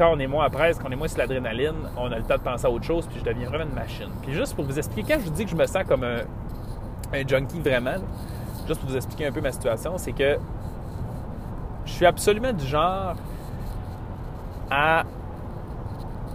quand 0.00 0.14
on 0.14 0.18
est 0.18 0.26
moins 0.26 0.46
après, 0.46 0.72
quand 0.72 0.88
on 0.88 0.92
est 0.92 0.96
moins 0.96 1.08
sur 1.08 1.18
l'adrénaline, 1.18 1.74
on 1.94 2.10
a 2.10 2.16
le 2.16 2.22
temps 2.22 2.38
de 2.38 2.40
penser 2.40 2.64
à 2.64 2.70
autre 2.70 2.86
chose, 2.86 3.06
puis 3.06 3.20
je 3.20 3.24
deviens 3.24 3.46
vraiment 3.46 3.64
une 3.64 3.74
machine. 3.74 4.08
Puis 4.22 4.32
juste 4.32 4.56
pour 4.56 4.64
vous 4.64 4.78
expliquer, 4.78 5.12
quand 5.12 5.20
je 5.20 5.26
vous 5.26 5.34
dis 5.36 5.44
que 5.44 5.50
je 5.50 5.56
me 5.56 5.66
sens 5.66 5.84
comme 5.86 6.04
un, 6.04 6.20
un 7.12 7.28
junkie 7.28 7.60
vraiment, 7.60 7.96
juste 8.66 8.80
pour 8.80 8.88
vous 8.88 8.96
expliquer 8.96 9.26
un 9.26 9.32
peu 9.32 9.42
ma 9.42 9.52
situation, 9.52 9.98
c'est 9.98 10.12
que 10.12 10.38
je 11.84 11.92
suis 11.92 12.06
absolument 12.06 12.54
du 12.54 12.64
genre 12.64 13.14
à 14.70 15.04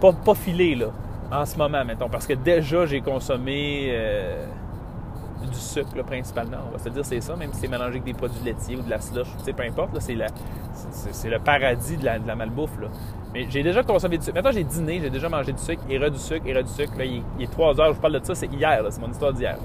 pas, 0.00 0.12
pas 0.12 0.34
filer 0.36 0.76
là, 0.76 0.86
en 1.32 1.44
ce 1.44 1.58
moment, 1.58 1.84
mettons, 1.84 2.08
parce 2.08 2.28
que 2.28 2.34
déjà 2.34 2.86
j'ai 2.86 3.00
consommé 3.00 3.88
euh, 3.90 4.46
du 5.44 5.58
sucre 5.58 6.02
principalement, 6.04 6.58
on 6.68 6.72
va 6.72 6.78
se 6.78 6.88
dire 6.88 7.04
c'est 7.04 7.20
ça, 7.20 7.36
même 7.36 7.52
si 7.52 7.60
c'est 7.60 7.68
mélangé 7.68 7.90
avec 7.90 8.04
des 8.04 8.14
produits 8.14 8.42
laitiers 8.44 8.76
ou 8.76 8.82
de 8.82 8.90
la 8.90 9.00
slush, 9.00 9.28
tu 9.38 9.44
sais, 9.44 9.52
peu 9.52 9.62
importe, 9.64 9.98
c'est, 10.00 10.14
le 10.14 11.38
paradis 11.38 11.96
de 11.96 12.04
la, 12.04 12.34
malbouffe. 12.34 12.78
Là. 12.80 12.88
Mais 13.34 13.46
j'ai 13.50 13.62
déjà 13.62 13.82
consommé 13.82 14.18
du 14.18 14.24
sucre. 14.24 14.34
Maintenant 14.34 14.52
j'ai 14.52 14.64
dîné, 14.64 15.00
j'ai 15.02 15.10
déjà 15.10 15.28
mangé 15.28 15.52
du 15.52 15.58
sucre, 15.58 15.82
et 15.88 15.98
du 15.98 16.18
sucre, 16.18 16.46
et 16.46 16.62
du 16.62 16.70
sucre. 16.70 16.98
Là, 16.98 17.04
il, 17.04 17.22
est 17.40 17.50
3 17.50 17.80
heures, 17.80 17.94
je 17.94 18.00
parle 18.00 18.18
de 18.18 18.24
ça, 18.24 18.34
c'est 18.34 18.46
hier, 18.46 18.82
c'est 18.90 19.00
mon 19.00 19.10
histoire 19.10 19.32
d'hier. 19.32 19.58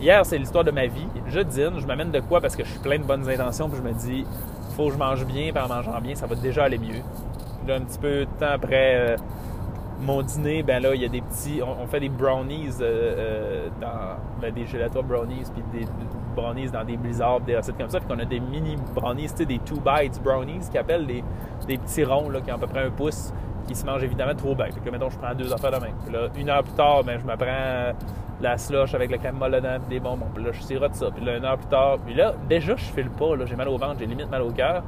hier, 0.00 0.24
c'est 0.24 0.38
l'histoire 0.38 0.64
de 0.64 0.70
ma 0.70 0.86
vie. 0.86 1.06
Je 1.28 1.40
dîne, 1.40 1.78
je 1.78 1.86
m'amène 1.86 2.10
de 2.10 2.20
quoi 2.20 2.40
parce 2.40 2.56
que 2.56 2.64
je 2.64 2.70
suis 2.70 2.80
plein 2.80 2.98
de 2.98 3.04
bonnes 3.04 3.28
intentions, 3.28 3.68
puis 3.68 3.78
je 3.78 3.88
me 3.88 3.92
dis, 3.92 4.24
faut 4.76 4.86
que 4.86 4.94
je 4.94 4.98
mange 4.98 5.24
bien, 5.26 5.52
puis 5.52 5.62
en 5.62 5.68
mangeant 5.68 6.00
bien, 6.00 6.14
ça 6.14 6.26
va 6.26 6.34
déjà 6.34 6.64
aller 6.64 6.78
mieux. 6.78 7.02
Là, 7.66 7.76
un 7.76 7.80
petit 7.80 7.98
peu 7.98 8.20
de 8.20 8.38
temps 8.38 8.52
après 8.52 8.94
euh, 8.96 9.16
mon 10.00 10.22
dîner, 10.22 10.62
ben 10.62 10.82
là, 10.82 10.94
il 10.94 11.02
y 11.02 11.04
a 11.04 11.08
des 11.08 11.20
petits. 11.20 11.60
On, 11.62 11.86
fait 11.86 12.00
des 12.00 12.08
brownies 12.08 12.70
euh, 12.80 12.82
euh, 12.82 13.68
dans. 13.80 14.18
Ben, 14.40 14.52
des 14.52 14.66
gelato 14.66 15.02
brownies, 15.02 15.44
puis 15.52 15.62
des, 15.72 15.86
brownies 16.34 16.70
dans 16.70 16.84
des 16.84 16.96
blizzards, 16.96 17.40
des 17.40 17.56
recettes 17.56 17.78
comme 17.78 17.88
ça. 17.88 18.00
Puis 18.00 18.08
qu'on 18.08 18.18
a 18.18 18.24
des 18.24 18.40
mini 18.40 18.76
brownies, 18.94 19.28
tu 19.30 19.36
sais, 19.36 19.46
des 19.46 19.58
two 19.60 19.80
bites 19.80 20.22
brownies, 20.22 20.68
qui 20.70 20.78
appellent 20.78 21.06
des, 21.06 21.22
des 21.66 21.78
petits 21.78 22.04
ronds, 22.04 22.28
là, 22.28 22.40
qui 22.40 22.50
ont 22.50 22.56
à 22.56 22.58
peu 22.58 22.66
près 22.66 22.84
un 22.84 22.90
pouce, 22.90 23.32
qui 23.66 23.74
se 23.74 23.86
mangent 23.86 24.04
évidemment 24.04 24.34
trop 24.34 24.54
bien. 24.54 24.66
Fait 24.66 24.80
que, 24.80 24.90
mettons, 24.90 25.10
je 25.10 25.18
prends 25.18 25.34
deux 25.34 25.52
affaires 25.52 25.70
de. 25.70 25.78
Puis 26.04 26.12
là, 26.12 26.28
une 26.36 26.50
heure 26.50 26.64
plus 26.64 26.74
tard, 26.74 27.04
ben, 27.04 27.18
je 27.18 27.24
me 27.24 27.36
prends 27.36 27.94
la 28.40 28.58
slush 28.58 28.94
avec 28.94 29.16
crème 29.18 29.36
molle 29.36 29.52
dedans, 29.52 29.78
des 29.88 30.00
bonbons. 30.00 30.26
Puis 30.34 30.44
là, 30.44 30.50
je 30.52 30.60
sirote 30.60 30.94
ça. 30.94 31.10
Puis 31.14 31.24
là, 31.24 31.36
une 31.36 31.44
heure 31.44 31.56
plus 31.56 31.68
tard, 31.68 31.98
puis 32.04 32.14
là, 32.14 32.34
déjà, 32.48 32.76
je 32.76 32.84
file 32.84 33.10
pas. 33.10 33.36
Là, 33.36 33.46
j'ai 33.46 33.56
mal 33.56 33.68
au 33.68 33.78
ventre, 33.78 33.96
j'ai 34.00 34.06
limite 34.06 34.30
mal 34.30 34.42
au 34.42 34.50
cœur. 34.50 34.82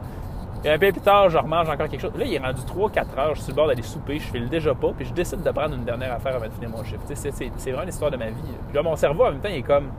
Et 0.64 0.70
un 0.70 0.78
peu 0.78 0.90
plus 0.90 1.00
tard, 1.00 1.28
je 1.28 1.38
remange 1.38 1.68
encore 1.68 1.88
quelque 1.88 2.00
chose. 2.00 2.16
Là, 2.16 2.24
il 2.24 2.34
est 2.34 2.38
rendu 2.38 2.60
3-4 2.62 3.18
heures, 3.18 3.34
je 3.34 3.34
suis 3.34 3.44
sur 3.44 3.50
le 3.50 3.56
bord 3.56 3.66
d'aller 3.68 3.82
souper, 3.82 4.18
je 4.18 4.24
file 4.24 4.48
déjà 4.48 4.74
pas, 4.74 4.92
puis 4.96 5.06
je 5.06 5.12
décide 5.12 5.42
de 5.42 5.50
prendre 5.50 5.74
une 5.74 5.84
dernière 5.84 6.12
affaire 6.12 6.34
avant 6.34 6.46
de 6.46 6.52
finir 6.52 6.70
mon 6.70 6.82
chiffre. 6.82 7.02
C'est 7.14 7.70
vraiment 7.70 7.84
l'histoire 7.84 8.10
de 8.10 8.16
ma 8.16 8.26
vie. 8.26 8.42
Puis 8.66 8.74
là, 8.74 8.82
mon 8.82 8.96
cerveau, 8.96 9.26
en 9.26 9.30
même 9.32 9.40
temps, 9.40 9.48
il 9.48 9.58
est 9.58 9.62
comme 9.62 9.90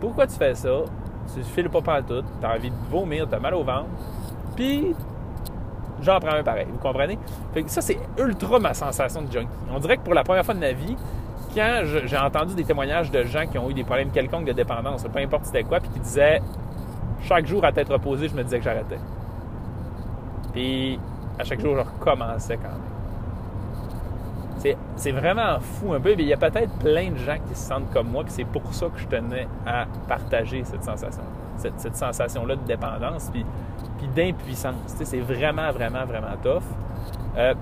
Pourquoi 0.00 0.26
tu 0.26 0.36
fais 0.36 0.54
ça? 0.54 0.70
Tu 1.34 1.42
files 1.42 1.68
pas 1.68 2.00
tout, 2.02 2.22
t'as 2.40 2.56
envie 2.56 2.70
de 2.70 2.76
vomir, 2.90 3.26
t'as 3.28 3.38
mal 3.38 3.54
au 3.54 3.62
ventre, 3.62 3.88
puis 4.56 4.94
j'en 6.00 6.18
prends 6.20 6.36
un 6.36 6.42
pareil. 6.42 6.66
Vous 6.70 6.78
comprenez? 6.78 7.18
Fait 7.52 7.62
que 7.62 7.70
Ça, 7.70 7.82
c'est 7.82 7.98
ultra 8.18 8.58
ma 8.58 8.72
sensation 8.72 9.20
de 9.20 9.30
junkie. 9.30 9.48
On 9.70 9.78
dirait 9.78 9.98
que 9.98 10.02
pour 10.02 10.14
la 10.14 10.24
première 10.24 10.44
fois 10.44 10.54
de 10.54 10.60
ma 10.60 10.72
vie, 10.72 10.96
quand 11.54 11.82
j'ai 12.04 12.16
entendu 12.16 12.54
des 12.54 12.64
témoignages 12.64 13.10
de 13.10 13.24
gens 13.24 13.46
qui 13.46 13.58
ont 13.58 13.68
eu 13.68 13.74
des 13.74 13.84
problèmes 13.84 14.10
quelconques 14.10 14.46
de 14.46 14.52
dépendance, 14.52 15.02
peu 15.02 15.18
importe 15.18 15.44
c'était 15.44 15.64
quoi, 15.64 15.80
puis 15.80 15.90
qui 15.90 16.00
disaient 16.00 16.40
chaque 17.22 17.46
jour 17.46 17.64
à 17.64 17.72
tête 17.72 17.88
reposée, 17.88 18.28
je 18.28 18.34
me 18.34 18.42
disais 18.42 18.58
que 18.58 18.64
j'arrêtais. 18.64 18.98
Puis 20.52 20.98
à 21.38 21.44
chaque 21.44 21.60
jour, 21.60 21.76
je 21.76 21.80
recommençais 21.80 22.56
quand 22.56 22.68
même. 22.68 22.98
C'est 24.96 25.12
vraiment 25.12 25.60
fou 25.60 25.92
un 25.92 26.00
peu, 26.00 26.14
il 26.18 26.22
y 26.22 26.32
a 26.32 26.36
peut-être 26.36 26.72
plein 26.78 27.12
de 27.12 27.16
gens 27.16 27.36
qui 27.48 27.54
se 27.54 27.68
sentent 27.68 27.90
comme 27.92 28.08
moi, 28.10 28.24
puis 28.24 28.32
c'est 28.32 28.44
pour 28.44 28.74
ça 28.74 28.86
que 28.86 28.98
je 28.98 29.06
tenais 29.06 29.46
à 29.64 29.86
partager 30.08 30.64
cette 30.64 30.82
sensation, 30.82 31.22
cette, 31.56 31.94
sensation-là 31.94 32.56
de 32.56 32.64
dépendance, 32.64 33.30
puis, 33.32 33.46
puis 33.98 34.08
d'impuissance. 34.08 34.74
C'est 34.86 35.20
vraiment, 35.20 35.70
vraiment, 35.70 36.04
vraiment 36.04 36.36
tough. 36.42 36.64
Euh, 37.36 37.54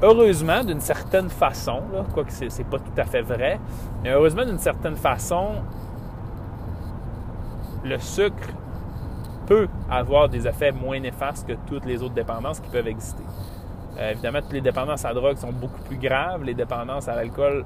heureusement, 0.00 0.62
d'une 0.62 0.80
certaine 0.80 1.28
façon, 1.28 1.82
quoique 2.14 2.30
ce 2.30 2.44
n'est 2.44 2.64
pas 2.64 2.78
tout 2.78 2.96
à 2.96 3.04
fait 3.04 3.22
vrai, 3.22 3.58
mais 4.04 4.10
heureusement, 4.10 4.44
d'une 4.44 4.58
certaine 4.58 4.96
façon, 4.96 5.54
le 7.84 7.98
sucre 7.98 8.48
peut 9.50 9.66
avoir 9.90 10.28
des 10.28 10.46
effets 10.46 10.70
moins 10.70 11.00
néfastes 11.00 11.44
que 11.44 11.54
toutes 11.66 11.84
les 11.84 12.00
autres 12.04 12.14
dépendances 12.14 12.60
qui 12.60 12.70
peuvent 12.70 12.86
exister. 12.86 13.24
Euh, 13.98 14.12
évidemment, 14.12 14.40
toutes 14.42 14.52
les 14.52 14.60
dépendances 14.60 15.04
à 15.04 15.12
drogue 15.12 15.36
sont 15.38 15.50
beaucoup 15.50 15.82
plus 15.82 15.96
graves. 15.96 16.44
Les 16.44 16.54
dépendances 16.54 17.08
à 17.08 17.16
l'alcool, 17.16 17.64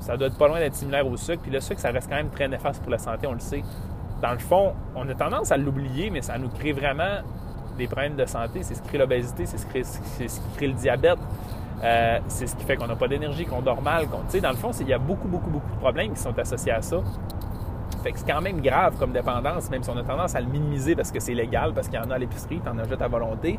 ça 0.00 0.16
doit 0.16 0.26
être 0.26 0.36
pas 0.36 0.48
loin 0.48 0.58
d'être 0.58 0.74
similaire 0.74 1.06
au 1.06 1.16
sucre. 1.16 1.40
Puis 1.40 1.52
le 1.52 1.60
sucre, 1.60 1.80
ça 1.80 1.92
reste 1.92 2.08
quand 2.08 2.16
même 2.16 2.30
très 2.30 2.48
néfaste 2.48 2.82
pour 2.82 2.90
la 2.90 2.98
santé, 2.98 3.28
on 3.28 3.32
le 3.32 3.38
sait. 3.38 3.62
Dans 4.20 4.32
le 4.32 4.38
fond, 4.38 4.72
on 4.96 5.08
a 5.08 5.14
tendance 5.14 5.52
à 5.52 5.56
l'oublier, 5.56 6.10
mais 6.10 6.20
ça 6.20 6.36
nous 6.36 6.48
crée 6.48 6.72
vraiment 6.72 7.20
des 7.78 7.86
problèmes 7.86 8.16
de 8.16 8.26
santé. 8.26 8.64
C'est 8.64 8.74
ce 8.74 8.82
qui 8.82 8.88
crée 8.88 8.98
l'obésité, 8.98 9.46
c'est 9.46 9.58
ce, 9.58 9.66
qui 9.66 10.56
crée 10.56 10.66
le 10.66 10.72
diabète. 10.72 11.18
Euh, 11.84 12.18
c'est 12.26 12.48
ce 12.48 12.56
qui 12.56 12.64
fait 12.64 12.74
qu'on 12.74 12.88
n'a 12.88 12.96
pas 12.96 13.08
d'énergie, 13.08 13.46
qu'on 13.46 13.62
dort 13.62 13.82
mal. 13.82 14.08
Qu'on, 14.08 14.22
dans 14.40 14.50
le 14.50 14.56
fond, 14.56 14.72
il 14.80 14.88
y 14.88 14.92
a 14.92 14.98
beaucoup, 14.98 15.28
beaucoup, 15.28 15.50
beaucoup 15.50 15.70
de 15.70 15.78
problèmes 15.78 16.12
qui 16.12 16.20
sont 16.20 16.36
associés 16.36 16.72
à 16.72 16.82
ça. 16.82 16.96
Fait 18.04 18.12
que 18.12 18.18
c'est 18.18 18.30
quand 18.30 18.42
même 18.42 18.60
grave 18.60 18.98
comme 18.98 19.12
dépendance, 19.12 19.70
même 19.70 19.82
si 19.82 19.88
on 19.88 19.96
a 19.96 20.02
tendance 20.02 20.34
à 20.34 20.40
le 20.42 20.46
minimiser 20.46 20.94
parce 20.94 21.10
que 21.10 21.20
c'est 21.20 21.32
légal, 21.32 21.72
parce 21.72 21.88
qu'il 21.88 21.98
y 21.98 22.02
en 22.02 22.10
a 22.10 22.16
à 22.16 22.18
l'épicerie, 22.18 22.60
tu 22.62 22.68
en 22.68 22.78
achètes 22.78 23.00
à 23.00 23.08
volonté. 23.08 23.58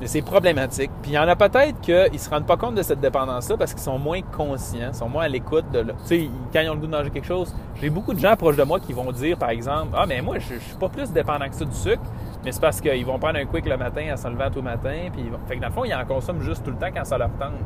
Mais 0.00 0.06
c'est 0.06 0.22
problématique. 0.22 0.90
Puis 1.02 1.10
il 1.10 1.14
y 1.14 1.18
en 1.18 1.28
a 1.28 1.36
peut-être 1.36 1.78
qu'ils 1.82 2.08
ne 2.10 2.16
se 2.16 2.30
rendent 2.30 2.46
pas 2.46 2.56
compte 2.56 2.76
de 2.76 2.80
cette 2.80 3.00
dépendance-là 3.00 3.58
parce 3.58 3.74
qu'ils 3.74 3.82
sont 3.82 3.98
moins 3.98 4.22
conscients, 4.22 4.94
sont 4.94 5.10
moins 5.10 5.24
à 5.24 5.28
l'écoute 5.28 5.70
de. 5.70 5.82
Tu 5.82 5.92
sais, 6.04 6.30
quand 6.54 6.60
ils 6.60 6.70
ont 6.70 6.74
le 6.74 6.80
goût 6.80 6.86
de 6.86 6.96
manger 6.96 7.10
quelque 7.10 7.26
chose, 7.26 7.54
j'ai 7.74 7.90
beaucoup 7.90 8.14
de 8.14 8.18
gens 8.18 8.34
proches 8.34 8.56
de 8.56 8.62
moi 8.62 8.80
qui 8.80 8.94
vont 8.94 9.12
dire, 9.12 9.36
par 9.36 9.50
exemple, 9.50 9.94
Ah, 9.94 10.06
mais 10.08 10.22
moi, 10.22 10.38
je, 10.38 10.54
ne 10.54 10.58
suis 10.60 10.76
pas 10.76 10.88
plus 10.88 11.12
dépendant 11.12 11.50
que 11.50 11.54
ça 11.54 11.66
du 11.66 11.74
sucre, 11.74 12.00
mais 12.46 12.52
c'est 12.52 12.62
parce 12.62 12.80
qu'ils 12.80 13.04
vont 13.04 13.18
prendre 13.18 13.38
un 13.38 13.44
quick 13.44 13.66
le 13.66 13.76
matin 13.76 14.06
en 14.10 14.16
se 14.16 14.26
levant 14.26 14.48
tout 14.48 14.60
le 14.60 14.62
matin. 14.62 15.10
Puis 15.12 15.30
Fait 15.48 15.56
que 15.56 15.60
dans 15.60 15.68
le 15.68 15.74
fond, 15.74 15.84
ils 15.84 15.94
en 15.94 16.06
consomment 16.06 16.40
juste 16.40 16.64
tout 16.64 16.70
le 16.70 16.78
temps 16.78 16.92
quand 16.94 17.04
ça 17.04 17.18
leur 17.18 17.30
tente. 17.32 17.60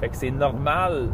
Fait 0.00 0.08
que 0.08 0.16
c'est 0.16 0.32
normal 0.32 1.10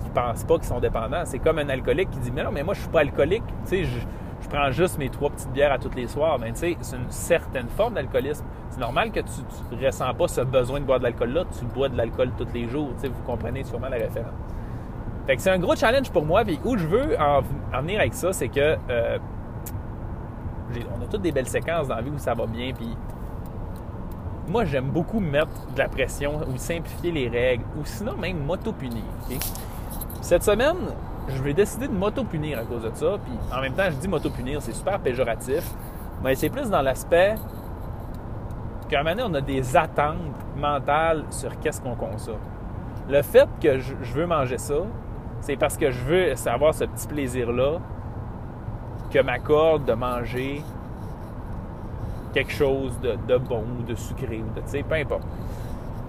qu'ils 0.00 0.10
pensent 0.10 0.44
pas 0.44 0.56
qu'ils 0.56 0.64
sont 0.64 0.80
dépendants. 0.80 1.22
C'est 1.24 1.38
comme 1.38 1.58
un 1.58 1.68
alcoolique 1.68 2.10
qui 2.10 2.18
dit, 2.18 2.32
mais 2.32 2.42
non, 2.42 2.50
mais 2.52 2.62
moi, 2.62 2.74
je 2.74 2.80
suis 2.80 2.90
pas 2.90 3.00
alcoolique. 3.00 3.44
Tu 3.64 3.68
sais, 3.68 3.84
je, 3.84 3.98
je 4.42 4.48
prends 4.48 4.70
juste 4.70 4.98
mes 4.98 5.08
trois 5.08 5.30
petites 5.30 5.52
bières 5.52 5.72
à 5.72 5.78
tous 5.78 5.94
les 5.94 6.08
soirs. 6.08 6.38
Mais 6.38 6.52
tu 6.52 6.58
sais, 6.58 6.76
c'est 6.80 6.96
une 6.96 7.10
certaine 7.10 7.68
forme 7.68 7.94
d'alcoolisme. 7.94 8.44
C'est 8.70 8.80
normal 8.80 9.10
que 9.10 9.20
tu 9.20 9.76
ne 9.76 9.86
ressens 9.86 10.14
pas 10.14 10.28
ce 10.28 10.40
besoin 10.40 10.80
de 10.80 10.84
boire 10.84 10.98
de 10.98 11.04
l'alcool-là. 11.04 11.44
Tu 11.58 11.64
bois 11.66 11.88
de 11.88 11.96
l'alcool 11.96 12.30
tous 12.36 12.48
les 12.54 12.68
jours. 12.68 12.90
Tu 12.94 13.02
sais, 13.02 13.08
vous 13.08 13.22
comprenez 13.22 13.64
sûrement 13.64 13.88
la 13.88 13.96
référence. 13.96 14.32
Fait 15.26 15.36
que 15.36 15.42
c'est 15.42 15.50
un 15.50 15.58
gros 15.58 15.76
challenge 15.76 16.10
pour 16.10 16.24
moi. 16.24 16.44
Puis 16.44 16.58
où 16.64 16.76
je 16.76 16.86
veux 16.86 17.20
en, 17.20 17.42
venir 17.80 18.00
avec 18.00 18.14
ça, 18.14 18.32
c'est 18.32 18.48
que 18.48 18.76
euh, 18.90 19.18
on 20.96 21.02
a 21.02 21.06
toutes 21.06 21.22
des 21.22 21.32
belles 21.32 21.48
séquences 21.48 21.88
dans 21.88 21.96
la 21.96 22.02
vie 22.02 22.10
où 22.10 22.18
ça 22.18 22.34
va 22.34 22.46
bien. 22.46 22.72
Puis 22.72 22.96
moi, 24.48 24.64
j'aime 24.64 24.90
beaucoup 24.90 25.20
mettre 25.20 25.72
de 25.74 25.78
la 25.78 25.88
pression 25.88 26.40
ou 26.52 26.56
simplifier 26.56 27.12
les 27.12 27.28
règles 27.28 27.64
ou 27.78 27.84
sinon 27.84 28.16
même 28.16 28.42
m'auto-punir. 28.44 29.04
Cette 30.20 30.42
semaine, 30.42 30.76
je 31.28 31.42
vais 31.42 31.54
décider 31.54 31.88
de 31.88 31.92
m'auto-punir 31.92 32.58
à 32.58 32.62
cause 32.62 32.82
de 32.82 32.90
ça. 32.94 33.16
Puis 33.24 33.32
en 33.56 33.60
même 33.60 33.72
temps, 33.72 33.90
je 33.90 33.96
dis 33.96 34.08
m'auto-punir, 34.08 34.60
c'est 34.60 34.72
super 34.72 34.98
péjoratif. 35.00 35.64
Mais 36.22 36.34
c'est 36.34 36.50
plus 36.50 36.68
dans 36.68 36.82
l'aspect 36.82 37.36
qu'à 38.88 39.00
un 39.00 39.02
moment 39.02 39.16
donné, 39.16 39.28
on 39.30 39.34
a 39.34 39.40
des 39.40 39.76
attentes 39.76 40.18
mentales 40.56 41.24
sur 41.30 41.58
qu'est-ce 41.60 41.80
qu'on 41.80 41.94
consomme. 41.94 42.40
Le 43.08 43.22
fait 43.22 43.48
que 43.60 43.78
je, 43.78 43.94
veux 44.12 44.26
manger 44.26 44.58
ça, 44.58 44.82
c'est 45.40 45.56
parce 45.56 45.76
que 45.76 45.90
je 45.90 46.04
veux 46.04 46.36
savoir 46.36 46.74
ce 46.74 46.84
petit 46.84 47.06
plaisir-là 47.08 47.78
que 49.10 49.20
m'accorde 49.20 49.84
de 49.86 49.94
manger 49.94 50.62
quelque 52.34 52.52
chose 52.52 53.00
de, 53.00 53.38
bon 53.38 53.64
ou 53.80 53.82
de 53.82 53.94
sucré 53.94 54.38
ou 54.38 54.54
de, 54.54 54.60
tu 54.60 54.68
sais, 54.68 54.82
peu 54.82 54.94
importe. 54.96 55.24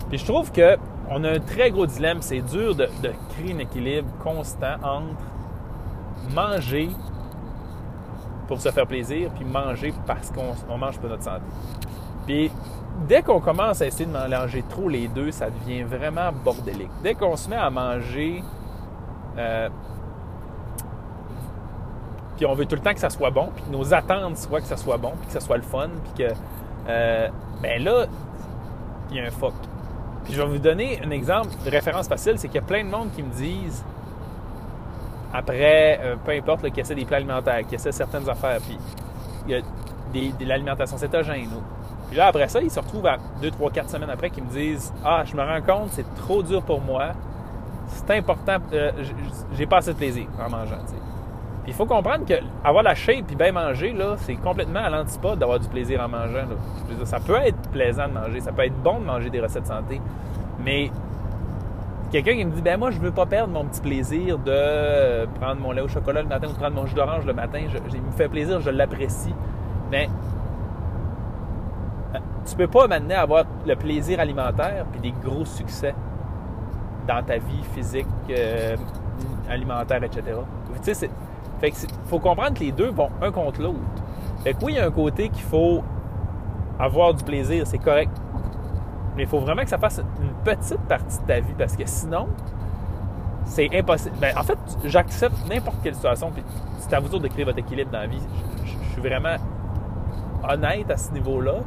Puis 0.10 0.18
je 0.18 0.26
trouve 0.26 0.52
que 0.52 0.78
on 1.12 1.24
a 1.26 1.32
un 1.34 1.40
très 1.40 1.70
gros 1.72 1.86
dilemme. 1.86 2.22
C'est 2.22 2.42
dur 2.42 2.74
de, 2.74 2.88
créer 3.30 3.54
un 3.54 3.60
équilibre 3.60 4.08
constant 4.24 4.76
entre 4.82 5.24
manger 6.34 6.90
pour 8.48 8.60
se 8.62 8.70
faire 8.70 8.88
plaisir, 8.88 9.30
puis 9.36 9.46
manger 9.46 9.94
parce 10.08 10.32
qu'on 10.32 10.78
mange 10.78 10.98
pour 11.00 11.10
notre 11.10 11.24
santé. 11.24 11.44
Puis 12.26 12.52
dès 13.08 13.22
qu'on 13.22 13.40
commence 13.40 13.82
à 13.82 13.88
essayer 13.88 14.06
de 14.06 14.12
mélanger 14.12 14.64
trop 14.70 14.88
les 14.88 15.08
deux, 15.08 15.32
ça 15.32 15.50
devient 15.50 15.84
vraiment 15.84 16.32
bordélique. 16.32 16.92
Dès 17.04 17.16
qu'on 17.16 17.36
se 17.36 17.50
met 17.50 17.56
à 17.56 17.70
manger, 17.70 18.44
euh, 19.38 19.70
puis 22.38 22.46
on 22.46 22.54
veut 22.54 22.66
tout 22.66 22.76
le 22.76 22.82
temps 22.82 22.94
que 22.94 23.00
ça 23.00 23.10
soit 23.10 23.32
bon, 23.32 23.50
puis 23.54 23.64
que 23.64 23.70
nos 23.70 23.94
attentes 23.94 24.38
soient 24.38 24.62
que 24.62 24.68
ça 24.68 24.78
soit 24.78 24.98
bon, 24.98 25.12
puis 25.20 25.28
que 25.28 25.34
ça 25.34 25.40
soit 25.40 25.58
le 25.58 25.64
fun, 25.64 25.90
puis 26.04 26.26
que, 26.26 26.34
euh, 26.90 27.30
ben 27.62 27.84
là, 27.84 28.06
il 29.10 29.18
y 29.18 29.20
a 29.20 29.26
un 29.26 29.32
fuck. 29.32 29.54
Puis 30.24 30.34
je 30.34 30.42
vais 30.42 30.48
vous 30.48 30.60
donner 30.60 31.00
un 31.04 31.10
exemple 31.12 31.50
de 31.66 31.70
référence 31.70 32.08
facile, 32.08 32.34
c'est 32.38 32.48
qu'il 32.48 32.56
y 32.56 32.64
a 32.64 32.68
plein 32.68 32.84
de 32.84 32.90
monde 32.90 33.10
qui 33.16 33.24
me 33.24 33.32
disent, 33.32 33.84
après, 35.34 36.00
euh, 36.04 36.16
peu 36.24 36.32
importe, 36.32 36.70
qui 36.70 36.80
essaie 36.80 36.96
des 36.96 37.06
plats 37.06 37.18
alimentaires, 37.18 37.66
qui 37.68 37.76
essaie 37.76 37.92
certaines 37.92 38.30
affaires, 38.30 38.60
puis 38.62 38.78
il 39.48 39.52
y 39.52 39.56
a 39.56 39.62
de 40.12 40.46
l'alimentation 40.46 40.98
cétogène. 40.98 41.50
Puis 42.10 42.18
là, 42.18 42.28
après 42.28 42.50
ça, 42.50 42.62
ils 42.62 42.70
se 42.70 42.80
retrouvent 42.80 43.08
à 43.08 43.18
2, 43.42 43.52
3, 43.52 43.72
4 43.72 43.90
semaines 43.90 44.10
après 44.10 44.30
qui 44.30 44.42
me 44.42 44.50
disent 44.50 44.92
Ah, 45.04 45.24
je 45.26 45.36
me 45.36 45.42
rends 45.42 45.62
compte, 45.62 45.92
c'est 45.92 46.16
trop 46.16 46.44
dur 46.44 46.62
pour 46.62 46.82
moi. 46.82 47.12
C'est 47.88 48.18
important, 48.18 48.58
euh, 48.74 48.92
j'ai 49.54 49.66
pas 49.66 49.78
assez 49.78 49.94
de 49.94 49.98
plaisir 49.98 50.26
en 50.40 50.50
mangeant. 50.50 50.78
Puis 51.64 51.72
il 51.72 51.74
faut 51.74 51.86
comprendre 51.86 52.26
que 52.26 52.34
avoir 52.64 52.84
la 52.84 52.96
shape 52.96 53.32
et 53.32 53.36
bien 53.36 53.52
manger, 53.52 53.94
là, 53.94 54.16
c'est 54.18 54.36
complètement 54.36 54.80
à 54.80 54.90
l'antipode 54.90 55.38
d'avoir 55.38 55.60
du 55.60 55.68
plaisir 55.68 56.02
en 56.02 56.10
mangeant. 56.10 56.46
ça 57.04 57.20
peut 57.20 57.36
être 57.36 57.70
plaisant 57.70 58.08
de 58.08 58.14
manger, 58.14 58.40
ça 58.40 58.52
peut 58.52 58.66
être 58.66 58.82
bon 58.82 59.00
de 59.00 59.06
manger 59.06 59.30
des 59.30 59.40
recettes 59.40 59.68
santé, 59.68 60.02
mais 60.64 60.90
quelqu'un 62.12 62.36
qui 62.36 62.46
me 62.46 62.52
dit 62.52 62.62
ben 62.64 62.80
moi 62.80 62.90
je 62.90 63.00
veux 63.00 63.12
pas 63.12 63.28
perdre 63.28 63.54
mon 63.54 63.66
petit 63.66 63.82
plaisir 63.82 64.40
de 64.40 65.26
prendre 65.40 65.62
mon 65.62 65.72
lait 65.72 65.82
au 65.82 65.88
chocolat 65.88 66.24
le 66.24 66.28
matin 66.28 66.48
ou 66.48 66.52
de 66.52 66.58
prendre 66.58 66.76
mon 66.76 66.88
jus 66.88 66.96
d'orange 66.96 67.26
le 67.26 67.34
matin, 67.34 67.60
je, 67.70 67.78
il 67.94 68.02
me 68.02 68.12
fait 68.12 68.28
plaisir, 68.28 68.60
je 68.60 68.72
l'apprécie. 68.72 69.34
Mais 69.92 70.10
euh, 72.16 72.20
tu 72.46 72.56
peux 72.56 72.68
pas 72.68 72.88
à 72.88 73.22
avoir 73.22 73.44
le 73.68 73.76
plaisir 73.76 74.20
alimentaire 74.20 74.86
puis 74.92 75.00
des 75.00 75.14
gros 75.24 75.46
succès 75.46 75.94
dans 77.08 77.24
ta 77.24 77.38
vie 77.38 77.64
physique, 77.76 78.08
euh, 78.30 78.76
alimentaire, 79.50 80.04
etc. 80.04 80.24
Tu 80.84 80.94
sais, 80.94 81.10
fait 81.62 81.70
que 81.70 81.78
faut 82.08 82.20
comprendre 82.20 82.56
que 82.56 82.64
les 82.64 82.72
deux 82.72 82.90
vont 82.90 83.10
un 83.22 83.32
contre 83.32 83.62
l'autre. 83.62 83.80
Fait 84.44 84.56
que 84.56 84.66
oui, 84.66 84.74
il 84.74 84.78
y 84.78 84.80
a 84.80 84.88
un 84.88 84.92
côté 84.92 85.30
qu'il 85.30 85.44
faut 85.44 85.84
avoir 86.80 87.14
du 87.14 87.24
plaisir, 87.24 87.68
c'est 87.68 87.78
correct. 87.78 88.12
Mais 89.16 89.24
il 89.24 89.30
faut 89.30 89.40
vraiment 89.40 89.62
que 89.62 89.70
ça 89.70 89.78
fasse 89.78 90.02
une 90.20 90.34
petite 90.44 90.82
partie 90.88 91.20
de 91.20 91.28
ta 91.28 91.40
vie 91.40 91.54
parce 91.56 91.76
que 91.76 91.84
sinon, 91.86 92.28
c'est 93.46 93.70
impossible. 93.78 94.16
Ben, 94.20 94.36
en 94.36 94.42
fait, 94.42 94.58
j'accepte 94.86 95.36
n'importe 95.48 95.78
quelle 95.84 95.94
situation. 95.94 96.32
Puis 96.32 96.44
c'est 96.80 96.94
à 96.94 97.00
vous 97.00 97.20
de 97.20 97.28
créer 97.28 97.46
votre 97.46 97.60
équilibre 97.60 97.92
dans 97.92 98.00
la 98.00 98.08
vie. 98.08 98.22
Je, 98.66 98.94
suis 98.94 99.02
vraiment 99.02 99.36
honnête 100.50 100.90
à 100.90 100.98
ce 100.98 101.12
niveau-là. 101.12 101.58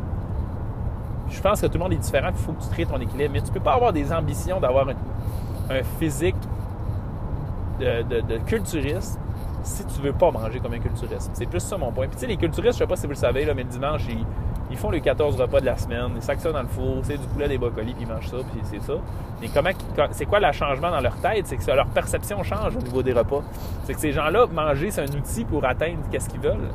Je 1.29 1.41
pense 1.41 1.61
que 1.61 1.67
tout 1.67 1.75
le 1.75 1.85
monde 1.85 1.93
est 1.93 1.99
différent. 1.99 2.31
Il 2.31 2.37
faut 2.37 2.53
que 2.53 2.63
tu 2.63 2.69
crées 2.71 2.87
ton 2.87 2.99
équilibre. 3.01 3.31
Mais 3.33 3.43
tu 3.43 3.53
peux 3.53 3.61
pas 3.61 3.75
avoir 3.75 3.93
des 3.93 4.13
ambitions 4.13 4.59
d'avoir 4.59 4.89
un, 4.89 5.83
physique 5.99 6.37
de, 7.79 8.03
de 8.03 8.39
culturiste 8.39 9.21
si 9.65 9.85
tu 9.87 10.01
veux 10.03 10.13
pas 10.13 10.31
manger 10.31 10.61
comme 10.61 10.75
un 10.75 10.79
culturiste. 10.79 11.31
C'est 11.33 11.47
plus 11.47 11.61
ça 11.61 11.77
mon 11.77 11.91
point. 11.91 12.07
Puis 12.07 12.17
tu 12.17 12.21
sais, 12.21 12.27
les 12.27 12.37
culturistes, 12.37 12.75
je 12.75 12.85
sais 12.85 12.87
pas 12.87 12.97
si 12.97 13.07
vous 13.07 13.13
le 13.13 13.17
savez, 13.17 13.47
mais 13.47 13.63
le 13.63 13.69
dimanche, 13.69 14.03
ils, 14.71 14.77
font 14.77 14.91
les 14.91 15.01
14 15.01 15.41
repas 15.41 15.61
de 15.61 15.67
la 15.67 15.77
semaine, 15.77 16.11
ils 16.17 16.23
sacent 16.23 16.41
ça 16.41 16.53
dans 16.53 16.63
le 16.63 16.69
four, 16.69 16.99
c'est 17.05 17.17
du 17.17 17.27
poulet, 17.29 17.49
des 17.49 17.59
brocolis, 17.59 17.95
puis 17.95 18.05
ils 18.05 18.13
mangent 18.13 18.29
ça, 18.29 18.39
puis 18.39 18.61
c'est 18.65 18.83
ça. 18.83 18.95
Mais 19.41 19.49
comment, 19.49 19.71
c'est 20.11 20.27
quoi 20.27 20.41
le 20.41 20.53
changement 20.53 20.91
dans 20.91 21.01
leur 21.01 21.17
tête? 21.17 21.47
C'est 21.47 21.57
que 21.57 21.71
leur 21.71 21.87
perception 21.87 22.43
change 22.43 22.77
au 22.77 22.81
niveau 22.81 23.03
des 23.03 23.13
repas. 23.13 23.43
C'est 23.85 23.95
que 23.95 24.01
ces 24.01 24.13
gens-là, 24.13 24.47
manger, 24.47 24.91
c'est 24.91 25.03
un 25.03 25.17
outil 25.17 25.45
pour 25.45 25.65
atteindre 25.65 26.01
qu'est-ce 26.11 26.29
qu'ils 26.29 26.41
veulent. 26.41 26.71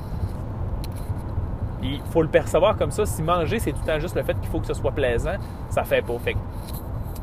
Il 1.83 2.01
faut 2.11 2.21
le 2.21 2.27
percevoir 2.27 2.77
comme 2.77 2.91
ça. 2.91 3.05
Si 3.05 3.21
manger, 3.21 3.59
c'est 3.59 3.71
tout 3.71 3.79
le 3.85 3.93
temps 3.93 3.99
juste 3.99 4.15
le 4.15 4.23
fait 4.23 4.37
qu'il 4.39 4.49
faut 4.49 4.59
que 4.59 4.67
ce 4.67 4.73
soit 4.73 4.91
plaisant, 4.91 5.35
ça 5.69 5.83
fait 5.83 6.01
pas. 6.01 6.17
Fait 6.19 6.35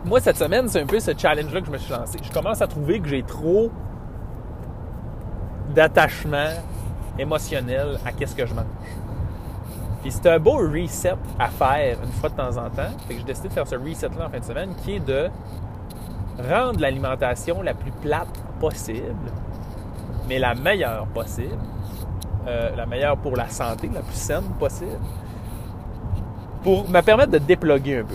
moi, 0.06 0.20
cette 0.20 0.36
semaine, 0.36 0.68
c'est 0.68 0.80
un 0.80 0.86
peu 0.86 1.00
ce 1.00 1.10
challenge-là 1.16 1.60
que 1.60 1.66
je 1.66 1.72
me 1.72 1.78
suis 1.78 1.92
lancé. 1.92 2.18
Je 2.22 2.30
commence 2.30 2.62
à 2.62 2.68
trouver 2.68 3.00
que 3.00 3.08
j'ai 3.08 3.24
trop 3.24 3.72
d'attachement 5.76 6.54
émotionnel 7.18 8.00
à 8.04 8.10
qu'est-ce 8.10 8.34
que 8.34 8.46
je 8.46 8.54
mange. 8.54 8.64
Puis 10.02 10.10
c'est 10.10 10.26
un 10.30 10.38
beau 10.38 10.56
reset 10.56 11.14
à 11.38 11.48
faire 11.48 11.98
une 12.02 12.12
fois 12.12 12.30
de 12.30 12.34
temps 12.34 12.56
en 12.56 12.70
temps. 12.70 12.90
Fait 13.06 13.14
que 13.14 13.20
j'ai 13.20 13.26
décidé 13.26 13.48
de 13.48 13.52
faire 13.52 13.66
ce 13.66 13.76
reset-là 13.76 14.26
en 14.26 14.30
fin 14.30 14.38
de 14.38 14.44
semaine 14.44 14.70
qui 14.82 14.96
est 14.96 15.00
de 15.00 15.28
rendre 16.50 16.80
l'alimentation 16.80 17.60
la 17.60 17.74
plus 17.74 17.90
plate 17.90 18.28
possible, 18.58 19.14
mais 20.28 20.38
la 20.38 20.54
meilleure 20.54 21.06
possible. 21.08 21.58
Euh, 22.46 22.74
la 22.76 22.86
meilleure 22.86 23.16
pour 23.16 23.36
la 23.36 23.48
santé, 23.48 23.90
la 23.92 24.02
plus 24.02 24.14
saine 24.14 24.44
possible. 24.58 25.00
Pour 26.62 26.88
me 26.88 27.00
permettre 27.00 27.32
de 27.32 27.38
déploguer 27.38 27.98
un 27.98 28.04
peu. 28.04 28.14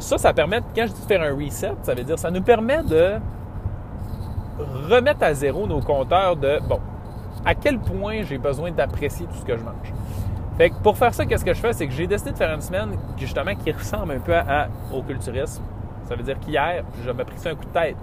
Ça, 0.00 0.18
ça 0.18 0.34
permet, 0.34 0.60
quand 0.74 0.86
je 0.86 0.92
dis 0.92 1.00
de 1.00 1.06
faire 1.06 1.22
un 1.22 1.34
reset, 1.34 1.72
ça 1.82 1.94
veut 1.94 2.02
dire 2.02 2.18
ça 2.18 2.30
nous 2.30 2.42
permet 2.42 2.82
de 2.82 3.14
remettre 4.88 5.22
à 5.22 5.34
zéro 5.34 5.66
nos 5.66 5.80
compteurs 5.80 6.36
de, 6.36 6.60
bon, 6.68 6.80
à 7.44 7.54
quel 7.54 7.78
point 7.78 8.22
j'ai 8.22 8.38
besoin 8.38 8.70
d'apprécier 8.70 9.26
tout 9.26 9.36
ce 9.36 9.44
que 9.44 9.56
je 9.56 9.62
mange. 9.62 9.92
Fait 10.56 10.70
que 10.70 10.74
pour 10.82 10.96
faire 10.96 11.14
ça, 11.14 11.24
qu'est-ce 11.24 11.44
que 11.44 11.54
je 11.54 11.60
fais? 11.60 11.72
C'est 11.72 11.86
que 11.86 11.92
j'ai 11.92 12.06
décidé 12.06 12.32
de 12.32 12.36
faire 12.36 12.52
une 12.52 12.60
semaine 12.60 12.90
justement 13.16 13.54
qui 13.54 13.70
ressemble 13.70 14.12
un 14.12 14.18
peu 14.18 14.34
au 14.92 15.02
culturisme. 15.02 15.62
Ça 16.04 16.16
veut 16.16 16.22
dire 16.22 16.38
qu'hier, 16.40 16.82
je 17.04 17.10
me 17.10 17.24
pris 17.24 17.36
un 17.48 17.54
coup 17.54 17.64
de 17.64 17.70
tête. 17.70 17.96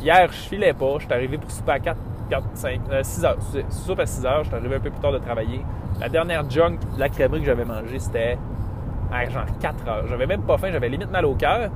Hier, 0.00 0.28
je 0.30 0.36
filais 0.36 0.72
pas. 0.72 0.94
Je 0.98 1.04
suis 1.04 1.12
arrivé 1.12 1.36
pour 1.36 1.50
souper 1.50 1.72
à 1.72 1.80
4, 1.80 1.96
4 2.30 2.44
5, 2.54 2.80
6 3.02 3.24
heures. 3.24 3.38
Soupe 3.70 3.98
à 3.98 4.06
6 4.06 4.24
heures. 4.24 4.44
Je 4.44 4.48
suis 4.48 4.56
arrivé 4.56 4.76
un 4.76 4.80
peu 4.80 4.90
plus 4.90 5.00
tard 5.00 5.12
de 5.12 5.18
travailler. 5.18 5.64
La 5.98 6.08
dernière 6.08 6.48
junk 6.48 6.78
de 6.94 7.00
la 7.00 7.08
crèmerie 7.08 7.40
que 7.40 7.46
j'avais 7.46 7.64
mangée, 7.64 7.98
c'était 7.98 8.38
à 9.12 9.28
genre 9.28 9.46
4 9.60 9.88
heures. 9.88 10.06
J'avais 10.06 10.26
même 10.26 10.42
pas 10.42 10.58
faim. 10.58 10.68
J'avais 10.70 10.88
limite 10.88 11.10
mal 11.10 11.24
au 11.24 11.34
cœur. 11.34 11.70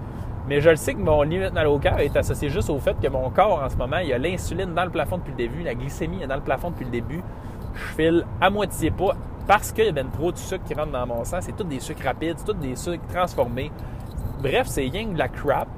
Mais 0.47 0.61
je 0.61 0.69
le 0.69 0.77
sais 0.77 0.93
que 0.93 0.99
mon 0.99 1.23
limite 1.23 1.55
mal 1.55 1.67
au 1.67 1.79
cœur 1.79 1.99
est 2.01 2.15
associé 2.17 2.51
juste 2.51 2.69
au 2.69 2.79
fait 2.79 2.95
que 3.01 3.09
mon 3.09 3.31
corps, 3.31 3.63
en 3.63 3.69
ce 3.71 3.77
moment, 3.77 3.99
il 3.99 4.09
y 4.09 4.13
a 4.13 4.19
l'insuline 4.19 4.75
dans 4.75 4.85
le 4.85 4.91
plafond 4.91 5.17
depuis 5.17 5.31
le 5.31 5.37
début. 5.39 5.63
La 5.63 5.75
glycémie 5.75 6.23
est 6.23 6.27
dans 6.27 6.37
le 6.37 6.43
plafond 6.43 6.71
depuis 6.71 6.85
le 6.85 6.91
début. 6.91 7.23
Je 7.75 7.85
file 7.95 8.27
à 8.41 8.51
moitié 8.51 8.91
pas 8.91 9.17
parce 9.47 9.73
qu'il 9.73 9.85
y 9.85 9.89
a 9.89 9.93
ben 9.93 10.09
trop 10.11 10.33
de 10.33 10.37
sucre 10.37 10.65
qui 10.65 10.75
rentre 10.75 10.93
dans 10.93 11.07
mon 11.07 11.25
sang. 11.25 11.39
C'est 11.41 11.57
tous 11.57 11.65
des 11.65 11.81
sucres 11.81 12.05
rapides, 12.05 12.35
c'est 12.39 12.45
tous 12.45 12.61
des 12.61 12.77
sucres 12.77 13.07
transformés. 13.09 13.73
Bref, 14.43 14.67
c'est 14.67 14.83
rien 14.83 15.07
de 15.07 15.19
la 15.19 15.29
crap. 15.29 15.69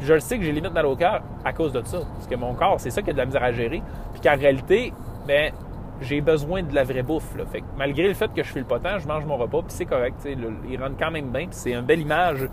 je 0.00 0.14
le 0.14 0.20
sais 0.20 0.38
que 0.38 0.44
j'ai 0.44 0.52
limite 0.52 0.72
mal 0.72 0.86
au 0.86 0.94
cœur 0.94 1.22
à 1.44 1.52
cause 1.52 1.72
de 1.72 1.82
ça. 1.84 1.98
Parce 2.14 2.28
que 2.28 2.36
mon 2.36 2.54
corps, 2.54 2.78
c'est 2.78 2.90
ça 2.90 3.02
qui 3.02 3.10
a 3.10 3.12
de 3.12 3.18
la 3.18 3.26
misère 3.26 3.42
à 3.42 3.50
gérer. 3.50 3.82
Puis 4.12 4.20
qu'en 4.22 4.36
réalité, 4.36 4.92
ben, 5.26 5.52
j'ai 6.00 6.20
besoin 6.20 6.62
de 6.62 6.74
la 6.74 6.84
vraie 6.84 7.02
bouffe. 7.02 7.34
Fait 7.50 7.60
que 7.60 7.66
malgré 7.76 8.06
le 8.06 8.14
fait 8.14 8.32
que 8.32 8.42
je 8.42 8.52
file 8.52 8.64
pas 8.64 8.78
tant, 8.78 8.98
je 9.00 9.08
mange 9.08 9.24
mon 9.24 9.36
repas, 9.36 9.62
puis 9.62 9.72
c'est 9.72 9.84
correct. 9.84 10.16
il 10.24 10.80
rentre 10.80 10.96
quand 10.96 11.10
même 11.10 11.30
bien, 11.30 11.46
puis 11.46 11.56
c'est 11.56 11.72
une 11.72 11.82
belle 11.82 12.00
image 12.00 12.48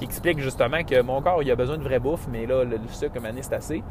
qui 0.00 0.06
explique 0.06 0.38
justement 0.38 0.82
que 0.82 1.02
mon 1.02 1.20
corps, 1.20 1.42
il 1.42 1.50
a 1.50 1.54
besoin 1.54 1.76
de 1.76 1.82
vraie 1.82 1.98
bouffe, 1.98 2.26
mais 2.32 2.46
là, 2.46 2.64
le, 2.64 2.78
sucre, 2.88 3.12
comme 3.12 3.26
c'est 3.42 3.52
assez. 3.52 3.82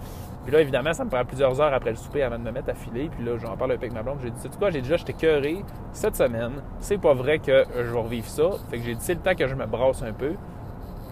Puis 0.43 0.51
là, 0.51 0.59
évidemment, 0.59 0.91
ça 0.91 1.05
me 1.05 1.09
prend 1.09 1.23
plusieurs 1.23 1.61
heures 1.61 1.71
après 1.71 1.91
le 1.91 1.97
souper 1.97 2.23
avant 2.23 2.39
de 2.39 2.43
me 2.43 2.51
mettre 2.51 2.71
à 2.71 2.73
filer. 2.73 3.11
Puis 3.15 3.23
là, 3.23 3.37
j'en 3.37 3.55
parle 3.55 3.73
avec 3.73 3.93
ma 3.93 4.01
blonde. 4.01 4.17
J'ai 4.23 4.31
dit, 4.31 4.41
tu 4.41 4.57
quoi, 4.57 4.71
j'ai 4.71 4.81
déjà, 4.81 4.97
j'étais 4.97 5.13
cœuré 5.13 5.63
cette 5.93 6.15
semaine. 6.15 6.63
C'est 6.79 6.97
pas 6.97 7.13
vrai 7.13 7.37
que 7.37 7.63
je 7.75 7.91
vais 7.91 7.99
revivre 7.99 8.25
ça. 8.25 8.49
Fait 8.71 8.79
que 8.79 8.83
j'ai 8.85 8.95
dit, 8.95 9.03
c'est 9.03 9.13
le 9.13 9.19
temps 9.19 9.35
que 9.35 9.47
je 9.47 9.53
me 9.53 9.67
brasse 9.67 10.01
un 10.01 10.11
peu. 10.11 10.33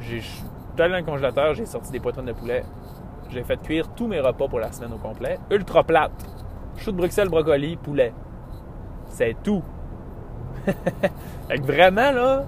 J'ai 0.02 0.24
allé 0.80 0.94
dans 0.94 0.98
le 0.98 1.04
congélateur, 1.04 1.54
j'ai 1.54 1.68
sorti 1.68 1.92
des 1.92 2.00
poitrines 2.00 2.26
de 2.26 2.34
poulet. 2.34 2.64
J'ai 3.30 3.44
fait 3.44 3.62
cuire 3.62 3.90
tous 3.96 4.08
mes 4.08 4.20
repas 4.20 4.48
pour 4.48 4.60
la 4.60 4.72
semaine 4.72 4.94
au 4.94 4.98
complet. 4.98 5.38
Ultra 5.52 5.84
plate. 5.84 6.26
Chou 6.78 6.92
de 6.92 6.98
Bruxelles, 6.98 7.30
brocoli, 7.30 7.76
poulet. 7.76 8.14
C'est 9.10 9.36
tout. 9.44 9.62
fait 10.66 11.60
que 11.60 11.66
vraiment, 11.66 12.12
là, 12.12 12.46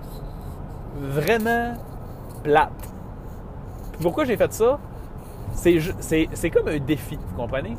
vraiment, 0.96 1.74
plate. 2.44 2.94
Pourquoi 4.02 4.26
j'ai 4.26 4.38
fait 4.38 4.52
ça? 4.54 4.80
C'est 5.54 6.50
comme 6.50 6.68
un 6.68 6.80
défi, 6.80 7.18
vous 7.18 7.36
comprenez? 7.36 7.76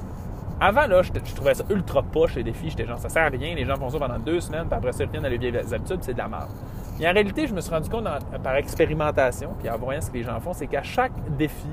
Avant, 0.60 0.86
là, 0.86 1.00
je, 1.00 1.10
trouvais 1.34 1.54
ça 1.54 1.64
ultra 1.70 2.02
poche, 2.02 2.34
les 2.34 2.42
défis. 2.42 2.68
J'étais 2.68 2.84
genre, 2.84 2.98
ça 2.98 3.08
sert 3.08 3.22
à 3.22 3.28
rien, 3.28 3.54
les 3.54 3.64
gens 3.64 3.76
font 3.76 3.88
ça 3.88 3.98
pendant 3.98 4.18
deux 4.18 4.40
semaines, 4.40 4.66
puis 4.66 4.76
après 4.76 4.92
ça, 4.92 5.04
ils 5.04 5.06
reviennent 5.06 5.24
à 5.24 5.30
les 5.30 5.38
vieilles 5.38 5.56
habitudes, 5.56 6.00
c'est 6.02 6.12
de 6.12 6.18
la 6.18 6.28
merde. 6.28 6.50
Mais 6.98 7.08
en 7.08 7.12
réalité, 7.12 7.46
je 7.46 7.54
me 7.54 7.62
suis 7.62 7.72
rendu 7.72 7.88
compte 7.88 8.06
par 8.42 8.56
expérimentation, 8.56 9.54
puis 9.58 9.70
en 9.70 9.78
voyant 9.78 10.02
ce 10.02 10.10
que 10.10 10.18
les 10.18 10.22
gens 10.22 10.38
font, 10.38 10.52
c'est 10.52 10.66
qu'à 10.66 10.82
chaque 10.82 11.12
défi, 11.38 11.70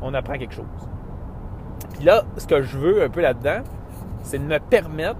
on 0.00 0.14
apprend 0.14 0.34
quelque 0.34 0.54
chose. 0.54 0.66
Puis 1.94 2.04
là, 2.04 2.22
ce 2.36 2.46
que 2.46 2.62
je 2.62 2.78
veux 2.78 3.02
un 3.02 3.08
peu 3.08 3.20
là-dedans, 3.20 3.62
c'est 4.22 4.38
de 4.38 4.44
me 4.44 4.60
permettre, 4.60 5.18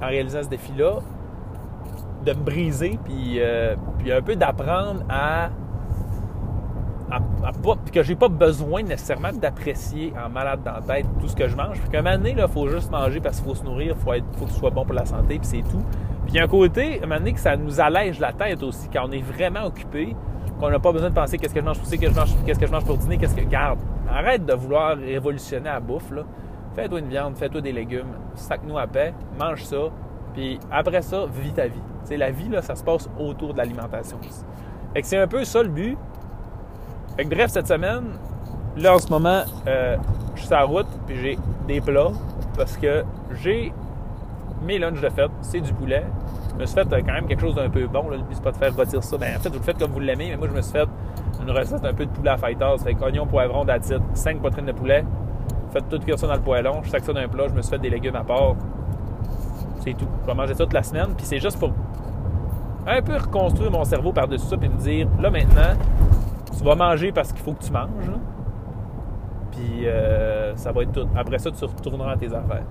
en 0.00 0.06
réalisant 0.06 0.42
ce 0.42 0.48
défi-là, 0.48 1.00
de 2.24 2.32
me 2.32 2.42
briser, 2.42 2.98
puis, 3.04 3.34
euh, 3.38 3.76
puis 3.98 4.10
un 4.12 4.22
peu 4.22 4.34
d'apprendre 4.34 5.02
à 5.10 5.50
que 7.92 8.02
j'ai 8.02 8.14
pas 8.14 8.28
besoin 8.28 8.82
nécessairement 8.82 9.32
d'apprécier 9.32 10.12
en 10.22 10.28
malade 10.28 10.60
dans 10.64 10.72
la 10.72 10.80
tête 10.82 11.06
tout 11.20 11.28
ce 11.28 11.36
que 11.36 11.48
je 11.48 11.56
mange. 11.56 11.80
Puis 11.80 11.90
qu'à 11.90 12.00
un 12.00 12.02
moment 12.02 12.16
donné, 12.16 12.34
il 12.36 12.48
faut 12.48 12.68
juste 12.68 12.90
manger 12.90 13.20
parce 13.20 13.36
qu'il 13.36 13.46
faut 13.46 13.54
se 13.54 13.64
nourrir, 13.64 13.94
il 13.96 14.02
faut, 14.02 14.12
faut, 14.38 14.44
que 14.46 14.50
ce 14.50 14.58
soit 14.58 14.70
bon 14.70 14.84
pour 14.84 14.94
la 14.94 15.06
santé, 15.06 15.38
puis 15.38 15.46
c'est 15.46 15.62
tout. 15.62 15.82
Puis 16.24 16.32
il 16.32 16.34
y 16.36 16.38
a 16.38 16.44
un 16.44 16.48
côté, 16.48 17.00
à 17.00 17.04
un 17.04 17.06
moment 17.06 17.20
donné, 17.20 17.32
que 17.32 17.40
ça 17.40 17.56
nous 17.56 17.80
allège 17.80 18.20
la 18.20 18.32
tête 18.32 18.62
aussi, 18.62 18.88
quand 18.92 19.06
on 19.08 19.12
est 19.12 19.22
vraiment 19.22 19.64
occupé, 19.64 20.14
qu'on 20.58 20.70
n'a 20.70 20.78
pas 20.78 20.92
besoin 20.92 21.10
de 21.10 21.14
penser 21.14 21.38
qu'est-ce 21.38 21.54
que 21.54 21.60
je 21.60 21.64
mange 21.64 21.78
pour 21.78 21.88
qu'est-ce 21.88 22.00
que 22.00 22.10
je 22.10 22.14
mange, 22.14 22.34
qu'est-ce 22.46 22.58
que 22.58 22.66
je 22.66 22.72
mange 22.72 22.84
pour 22.84 22.96
dîner, 22.96 23.18
qu'est-ce 23.18 23.34
que. 23.34 23.44
Garde, 23.44 23.78
arrête 24.10 24.44
de 24.46 24.54
vouloir 24.54 24.96
révolutionner 24.96 25.66
la 25.66 25.80
bouffe. 25.80 26.12
Fais-toi 26.74 26.98
une 26.98 27.08
viande, 27.08 27.36
fais-toi 27.36 27.60
des 27.60 27.72
légumes, 27.72 28.14
sac-nous 28.34 28.78
à 28.78 28.86
paix, 28.86 29.14
mange 29.38 29.62
ça, 29.62 29.90
puis 30.34 30.58
après 30.70 31.02
ça, 31.02 31.26
vis 31.26 31.52
ta 31.52 31.68
vie. 31.68 31.80
sais, 32.04 32.16
la 32.16 32.30
vie, 32.30 32.48
là, 32.48 32.62
ça 32.62 32.74
se 32.74 32.82
passe 32.82 33.08
autour 33.18 33.52
de 33.52 33.58
l'alimentation. 33.58 34.18
Fait 34.92 35.02
que 35.02 35.06
c'est 35.06 35.18
un 35.18 35.28
peu 35.28 35.44
ça 35.44 35.62
le 35.62 35.68
but. 35.68 35.96
Fait 37.16 37.24
bref, 37.24 37.50
cette 37.50 37.68
semaine, 37.68 38.04
là 38.76 38.94
en 38.94 38.98
ce 38.98 39.08
moment, 39.08 39.42
euh, 39.66 39.96
je 40.34 40.40
suis 40.40 40.48
sur 40.48 40.56
la 40.56 40.64
route, 40.64 40.86
puis 41.06 41.16
j'ai 41.16 41.38
des 41.66 41.80
plats 41.80 42.10
parce 42.56 42.76
que 42.76 43.04
j'ai 43.42 43.72
mes 44.62 44.78
lunchs 44.78 45.00
de 45.00 45.08
fête, 45.08 45.30
c'est 45.42 45.60
du 45.60 45.72
poulet. 45.72 46.04
Je 46.54 46.60
me 46.60 46.66
suis 46.66 46.74
fait 46.74 46.92
euh, 46.92 47.00
quand 47.04 47.12
même 47.12 47.26
quelque 47.26 47.40
chose 47.40 47.54
d'un 47.54 47.68
peu 47.68 47.86
bon. 47.86 48.08
Là. 48.08 48.16
Le 48.16 48.22
but, 48.22 48.34
c'est 48.34 48.42
pas 48.42 48.52
de 48.52 48.56
faire 48.56 48.74
rôtir 48.74 49.02
ça. 49.02 49.16
Ben, 49.16 49.36
en 49.36 49.40
fait, 49.40 49.48
vous 49.48 49.58
le 49.58 49.64
faites 49.64 49.78
comme 49.78 49.90
vous 49.90 50.00
l'aimez, 50.00 50.30
mais 50.30 50.36
moi, 50.36 50.48
je 50.48 50.56
me 50.56 50.62
suis 50.62 50.72
fait 50.72 50.88
une 51.42 51.50
recette 51.50 51.84
un 51.84 51.92
peu 51.92 52.06
de 52.06 52.10
poulet 52.10 52.30
à 52.30 52.36
fighters. 52.36 52.80
Fait 52.80 52.96
oignon, 53.02 53.26
poivron, 53.26 53.64
d'acide, 53.64 54.02
5 54.14 54.40
poitrines 54.40 54.66
de 54.66 54.72
poulet. 54.72 55.04
Faites 55.72 55.88
tout 55.88 55.98
cuire 55.98 56.18
ça 56.18 56.28
dans 56.28 56.34
le 56.34 56.40
poêlon. 56.40 56.82
Je 56.82 56.90
sac 56.90 57.04
ça 57.04 57.12
d'un 57.12 57.28
plat. 57.28 57.48
Je 57.48 57.54
me 57.54 57.62
suis 57.62 57.70
fait 57.70 57.78
des 57.78 57.90
légumes 57.90 58.16
à 58.16 58.22
part. 58.22 58.54
C'est 59.80 59.94
tout. 59.94 60.06
Je 60.22 60.26
vais 60.26 60.34
manger 60.34 60.54
ça 60.54 60.64
toute 60.64 60.72
la 60.72 60.82
semaine. 60.82 61.14
Puis 61.16 61.26
c'est 61.26 61.40
juste 61.40 61.58
pour 61.58 61.72
un 62.86 63.02
peu 63.02 63.16
reconstruire 63.16 63.70
mon 63.70 63.84
cerveau 63.84 64.12
par-dessus 64.12 64.46
ça, 64.46 64.56
puis 64.56 64.68
me 64.68 64.76
dire, 64.76 65.08
là 65.20 65.30
maintenant, 65.30 65.74
tu 66.56 66.64
vas 66.64 66.74
manger 66.74 67.12
parce 67.12 67.32
qu'il 67.32 67.42
faut 67.42 67.52
que 67.52 67.62
tu 67.62 67.72
manges. 67.72 68.10
Puis 69.52 69.86
euh, 69.86 70.54
ça 70.56 70.72
va 70.72 70.82
être 70.82 70.92
tout. 70.92 71.08
Après 71.16 71.38
ça, 71.38 71.50
tu 71.50 71.64
retourneras 71.64 72.12
à 72.12 72.16
tes 72.16 72.32
affaires. 72.32 72.64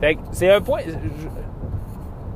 Fait 0.00 0.18
c'est 0.32 0.50
un 0.50 0.60
point. 0.60 0.80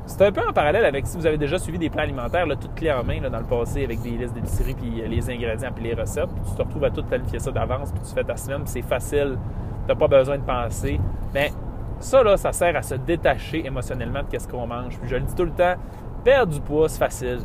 C'est 0.05 0.21
un 0.21 0.31
peu 0.31 0.41
en 0.47 0.53
parallèle 0.53 0.85
avec 0.85 1.05
si 1.05 1.17
vous 1.17 1.25
avez 1.25 1.37
déjà 1.37 1.59
suivi 1.59 1.77
des 1.77 1.89
plans 1.89 2.03
alimentaires, 2.03 2.45
là, 2.45 2.55
tout 2.55 2.69
clé 2.73 2.89
en 2.89 3.03
main 3.03 3.19
dans 3.29 3.39
le 3.39 3.45
passé 3.45 3.83
avec 3.83 4.01
des 4.01 4.11
listes 4.11 4.33
d'épicerie, 4.33 4.73
puis 4.73 5.01
euh, 5.01 5.07
les 5.07 5.29
ingrédients, 5.29 5.71
puis 5.75 5.83
les 5.83 5.93
recettes. 5.93 6.29
tu 6.47 6.55
te 6.55 6.61
retrouves 6.61 6.85
à 6.85 6.89
tout 6.89 7.03
planifier 7.03 7.39
ça 7.39 7.51
d'avance, 7.51 7.91
puis 7.91 8.01
tu 8.07 8.13
fais 8.13 8.23
ta 8.23 8.37
semaine, 8.37 8.63
puis 8.63 8.69
c'est 8.69 8.81
facile. 8.81 9.37
Tu 9.85 9.87
n'as 9.89 9.99
pas 9.99 10.07
besoin 10.07 10.37
de 10.37 10.43
penser. 10.43 10.97
Mais 11.33 11.51
ça, 11.99 12.23
là, 12.23 12.37
ça 12.37 12.53
sert 12.53 12.73
à 12.77 12.81
se 12.83 12.95
détacher 12.95 13.65
émotionnellement 13.65 14.21
de 14.31 14.37
ce 14.37 14.47
qu'on 14.47 14.65
mange. 14.65 14.97
Puis 14.97 15.09
je 15.09 15.15
le 15.15 15.23
dis 15.23 15.35
tout 15.35 15.43
le 15.43 15.51
temps, 15.51 15.75
perdre 16.23 16.53
du 16.53 16.61
poids, 16.61 16.87
c'est 16.87 16.99
facile. 16.99 17.39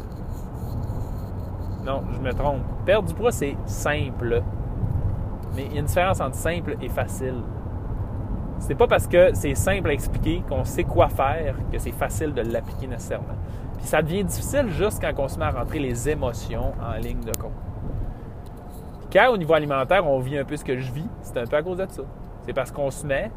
Non, 1.85 2.03
je 2.13 2.19
me 2.21 2.33
trompe. 2.33 2.63
Perdre 2.85 3.09
du 3.09 3.15
poids, 3.15 3.33
c'est 3.33 3.57
simple. 3.67 4.43
Mais 5.55 5.67
il 5.67 5.73
y 5.73 5.77
a 5.77 5.81
une 5.81 5.87
différence 5.87 6.21
entre 6.21 6.37
simple 6.37 6.77
et 6.81 6.89
facile. 6.89 7.43
C'est 8.59 8.77
pas 8.77 8.87
parce 8.87 9.09
que 9.09 9.35
c'est 9.35 9.57
simple 9.57 9.91
à 9.91 9.93
expliquer 9.93 10.43
qu'on 10.49 10.65
sait 10.65 10.85
quoi 10.85 11.09
faire 11.09 11.57
que 11.71 11.79
c'est 11.79 11.91
facile 11.91 12.33
de 12.33 12.43
l'appliquer 12.43 12.87
nécessairement. 12.87 13.35
Puis 13.79 13.87
ça 13.87 14.01
devient 14.03 14.23
difficile 14.23 14.69
juste 14.71 15.01
quand 15.01 15.13
on 15.19 15.29
se 15.29 15.39
met 15.39 15.47
à 15.47 15.51
rentrer 15.51 15.81
les 15.81 16.09
émotions 16.09 16.73
en 16.81 16.97
ligne 16.99 17.21
de 17.21 17.33
compte. 17.33 17.51
Quand 19.13 19.31
au 19.33 19.37
niveau 19.37 19.55
alimentaire, 19.55 20.07
on 20.07 20.21
vit 20.21 20.39
un 20.39 20.45
peu 20.45 20.57
ce 20.57 20.65
que 20.65 20.79
je 20.79 20.93
vis, 20.93 21.09
c'est 21.23 21.37
un 21.37 21.45
peu 21.45 21.57
à 21.57 21.63
cause 21.63 21.79
de 21.79 21.87
ça. 21.89 22.03
C'est 22.47 22.53
parce 22.53 22.71
qu'on 22.71 22.91
se 22.91 23.05
met 23.05 23.31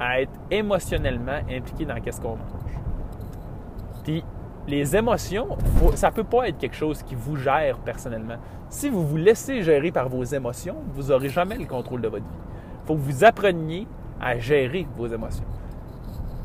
à 0.00 0.22
être 0.22 0.32
émotionnellement 0.50 1.40
impliqué 1.50 1.84
dans 1.84 2.00
qu'est-ce 2.00 2.20
qu'on 2.20 2.36
mange. 2.36 2.80
Puis 4.04 4.24
les 4.66 4.96
émotions, 4.96 5.56
ça 5.94 6.10
ne 6.10 6.14
peut 6.14 6.24
pas 6.24 6.48
être 6.48 6.58
quelque 6.58 6.76
chose 6.76 7.02
qui 7.02 7.14
vous 7.14 7.36
gère 7.36 7.78
personnellement. 7.78 8.36
Si 8.68 8.88
vous 8.88 9.06
vous 9.06 9.16
laissez 9.16 9.62
gérer 9.62 9.92
par 9.92 10.08
vos 10.08 10.24
émotions, 10.24 10.76
vous 10.94 11.04
n'aurez 11.04 11.28
jamais 11.28 11.56
le 11.56 11.66
contrôle 11.66 12.00
de 12.00 12.08
votre 12.08 12.24
vie. 12.24 12.30
Il 12.82 12.86
faut 12.86 12.94
que 12.94 13.00
vous 13.00 13.24
appreniez 13.24 13.86
à 14.20 14.38
gérer 14.38 14.86
vos 14.96 15.06
émotions. 15.06 15.44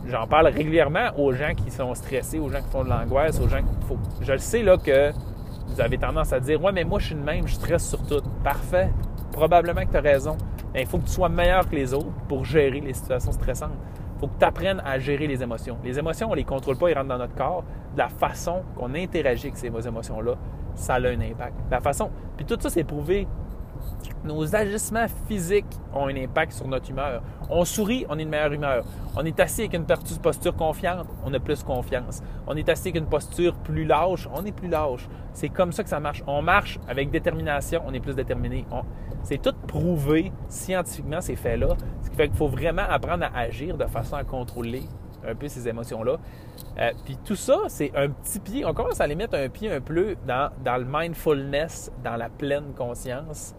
J'en 0.07 0.27
parle 0.27 0.47
régulièrement 0.47 1.09
aux 1.17 1.31
gens 1.31 1.53
qui 1.55 1.71
sont 1.71 1.93
stressés, 1.95 2.39
aux 2.39 2.49
gens 2.49 2.61
qui 2.61 2.69
font 2.69 2.83
de 2.83 2.89
l'angoisse, 2.89 3.39
aux 3.39 3.47
gens 3.47 3.59
qui... 3.59 3.87
Faut... 3.87 3.97
Je 4.21 4.31
le 4.31 4.39
sais 4.39 4.63
là 4.63 4.77
que 4.77 5.11
vous 5.67 5.79
avez 5.79 5.97
tendance 5.97 6.33
à 6.33 6.39
dire 6.39 6.61
Ouais, 6.61 6.71
mais 6.71 6.83
moi 6.83 6.99
je 6.99 7.07
suis 7.07 7.15
le 7.15 7.21
même, 7.21 7.47
je 7.47 7.53
stresse 7.53 7.87
sur 7.87 8.01
tout. 8.05 8.21
Parfait. 8.43 8.89
Probablement 9.31 9.85
que 9.85 9.91
tu 9.91 9.97
as 9.97 10.01
raison. 10.01 10.37
Mais 10.73 10.81
il 10.81 10.87
faut 10.87 10.97
que 10.97 11.05
tu 11.05 11.11
sois 11.11 11.29
meilleur 11.29 11.69
que 11.69 11.75
les 11.75 11.93
autres 11.93 12.11
pour 12.27 12.45
gérer 12.45 12.81
les 12.81 12.93
situations 12.93 13.31
stressantes 13.31 13.71
faut 14.21 14.27
que 14.27 14.37
tu 14.37 14.45
apprennes 14.45 14.81
à 14.85 14.99
gérer 14.99 15.25
les 15.25 15.41
émotions. 15.41 15.77
Les 15.83 15.97
émotions, 15.97 16.27
on 16.27 16.31
ne 16.31 16.35
les 16.35 16.43
contrôle 16.43 16.77
pas, 16.77 16.91
ils 16.91 16.93
rentrent 16.93 17.07
dans 17.07 17.17
notre 17.17 17.33
corps. 17.33 17.63
La 17.97 18.07
façon 18.07 18.61
qu'on 18.77 18.93
interagit 18.93 19.47
avec 19.47 19.57
ces 19.57 19.67
émotions-là, 19.67 20.35
ça 20.75 20.95
a 20.95 20.99
un 20.99 21.19
impact. 21.19 21.55
La 21.71 21.81
façon. 21.81 22.11
Puis 22.37 22.45
tout 22.45 22.57
ça, 22.59 22.69
c'est 22.69 22.83
prouvé. 22.83 23.27
Nos 24.23 24.55
agissements 24.55 25.07
physiques 25.27 25.65
ont 25.93 26.07
un 26.07 26.15
impact 26.15 26.51
sur 26.51 26.67
notre 26.67 26.89
humeur. 26.91 27.23
On 27.49 27.65
sourit, 27.65 28.05
on 28.07 28.19
est 28.19 28.25
de 28.25 28.29
meilleure 28.29 28.53
humeur. 28.53 28.85
On 29.15 29.25
est 29.25 29.39
assis 29.39 29.61
avec 29.61 29.73
une 29.73 29.85
posture 29.85 30.55
confiante, 30.55 31.07
on 31.25 31.33
a 31.33 31.39
plus 31.39 31.63
confiance. 31.63 32.21
On 32.45 32.55
est 32.55 32.69
assis 32.69 32.89
avec 32.89 33.01
une 33.01 33.09
posture 33.09 33.55
plus 33.55 33.83
lâche, 33.83 34.27
on 34.31 34.45
est 34.45 34.51
plus 34.51 34.69
lâche. 34.69 35.07
C'est 35.33 35.49
comme 35.49 35.71
ça 35.71 35.83
que 35.83 35.89
ça 35.89 35.99
marche. 35.99 36.23
On 36.27 36.43
marche 36.43 36.79
avec 36.87 37.09
détermination, 37.09 37.81
on 37.85 37.93
est 37.93 37.99
plus 37.99 38.15
déterminé. 38.15 38.65
C'est 39.23 39.41
tout 39.41 39.55
prouvé 39.67 40.31
scientifiquement, 40.49 41.21
ces 41.21 41.35
faits-là. 41.35 41.75
Ce 42.03 42.09
qui 42.09 42.15
fait 42.15 42.27
qu'il 42.27 42.37
faut 42.37 42.47
vraiment 42.47 42.83
apprendre 42.87 43.25
à 43.25 43.39
agir 43.39 43.75
de 43.75 43.85
façon 43.85 44.15
à 44.15 44.23
contrôler 44.23 44.83
un 45.27 45.35
peu 45.35 45.47
ces 45.47 45.67
émotions-là. 45.67 46.17
Euh, 46.79 46.91
puis 47.05 47.17
tout 47.23 47.35
ça, 47.35 47.57
c'est 47.67 47.91
un 47.95 48.09
petit 48.09 48.39
pied. 48.39 48.65
On 48.65 48.73
commence 48.73 49.01
à 49.01 49.07
les 49.07 49.15
mettre 49.15 49.35
un 49.35 49.49
pied 49.49 49.71
un 49.71 49.81
peu 49.81 50.15
dans, 50.27 50.51
dans 50.63 50.77
le 50.77 50.85
mindfulness, 50.87 51.91
dans 52.03 52.15
la 52.15 52.29
pleine 52.29 52.73
conscience, 52.75 53.55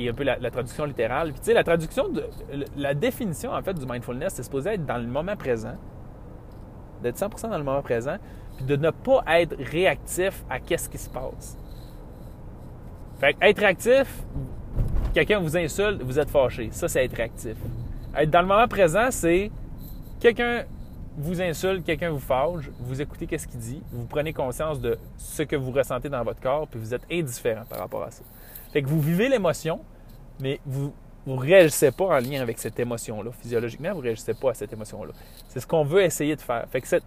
qui 0.00 0.06
est 0.06 0.10
un 0.10 0.14
peu 0.14 0.24
la, 0.24 0.50
traduction 0.50 0.84
littérale. 0.84 1.32
Tu 1.32 1.38
sais, 1.42 1.54
la 1.54 1.64
traduction, 1.64 2.04
la 2.76 2.94
définition 2.94 3.52
en 3.52 3.62
fait 3.62 3.74
du 3.74 3.86
mindfulness, 3.86 4.34
c'est 4.34 4.42
supposé 4.42 4.70
être 4.70 4.86
dans 4.86 4.98
le 4.98 5.06
moment 5.06 5.36
présent, 5.36 5.74
d'être 7.02 7.16
100% 7.16 7.50
dans 7.50 7.58
le 7.58 7.64
moment 7.64 7.82
présent, 7.82 8.16
puis 8.56 8.66
de 8.66 8.76
ne 8.76 8.90
pas 8.90 9.22
être 9.28 9.56
réactif 9.58 10.44
à 10.48 10.60
qu'est-ce 10.60 10.88
qui 10.88 10.98
se 10.98 11.10
passe. 11.10 11.58
Fait 13.18 13.36
être 13.42 13.58
réactif, 13.58 14.22
quelqu'un 15.12 15.40
vous 15.40 15.56
insulte, 15.56 16.02
vous 16.02 16.18
êtes 16.18 16.30
fâché. 16.30 16.68
Ça, 16.72 16.88
c'est 16.88 17.04
être 17.04 17.16
réactif. 17.16 17.56
Être 18.16 18.30
dans 18.30 18.40
le 18.40 18.46
moment 18.46 18.68
présent, 18.68 19.08
c'est 19.10 19.50
quelqu'un 20.18 20.64
vous 21.16 21.42
insulte, 21.42 21.84
quelqu'un 21.84 22.10
vous 22.10 22.18
fâche, 22.18 22.70
vous 22.78 23.02
écoutez 23.02 23.26
qu'est-ce 23.26 23.46
qu'il 23.46 23.60
dit, 23.60 23.82
vous 23.92 24.06
prenez 24.06 24.32
conscience 24.32 24.80
de 24.80 24.98
ce 25.18 25.42
que 25.42 25.56
vous 25.56 25.70
ressentez 25.70 26.08
dans 26.08 26.22
votre 26.24 26.40
corps, 26.40 26.66
puis 26.66 26.80
vous 26.80 26.94
êtes 26.94 27.04
indifférent 27.10 27.64
par 27.68 27.80
rapport 27.80 28.04
à 28.04 28.10
ça. 28.10 28.22
Fait 28.72 28.82
que 28.82 28.88
vous 28.88 29.00
vivez 29.00 29.28
l'émotion, 29.28 29.80
mais 30.40 30.60
vous 30.64 30.92
ne 31.26 31.36
réagissez 31.36 31.90
pas 31.90 32.04
en 32.04 32.18
lien 32.18 32.40
avec 32.40 32.58
cette 32.58 32.78
émotion-là. 32.78 33.30
Physiologiquement, 33.40 33.90
vous 33.90 33.98
ne 33.98 34.04
réagissez 34.04 34.34
pas 34.34 34.50
à 34.50 34.54
cette 34.54 34.72
émotion-là. 34.72 35.12
C'est 35.48 35.60
ce 35.60 35.66
qu'on 35.66 35.84
veut 35.84 36.02
essayer 36.02 36.36
de 36.36 36.40
faire. 36.40 36.66
Fait 36.70 36.80
que 36.80 36.86
c'est 36.86 37.02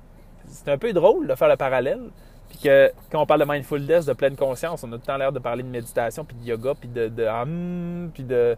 un 0.68 0.78
peu 0.78 0.94
drôle 0.94 1.28
de 1.28 1.36
faire 1.36 1.50
le 1.50 1.58
parallèle, 1.58 2.02
puis 2.50 2.60
que 2.60 2.92
quand 3.10 3.22
on 3.22 3.26
parle 3.26 3.42
de 3.42 3.52
mindfulness, 3.52 4.06
de 4.06 4.14
pleine 4.14 4.36
conscience, 4.36 4.84
on 4.84 4.88
a 4.88 4.92
tout 4.92 5.02
le 5.02 5.08
temps 5.08 5.18
l'air 5.18 5.32
de 5.32 5.40
parler 5.40 5.64
de 5.64 5.70
méditation, 5.70 6.26
puis 6.26 6.36
de 6.38 6.46
yoga, 6.46 6.74
puis 6.80 6.90
de, 6.90 7.08
de 7.08 7.26
hum, 7.26 8.12
puis 8.14 8.24
de 8.24 8.56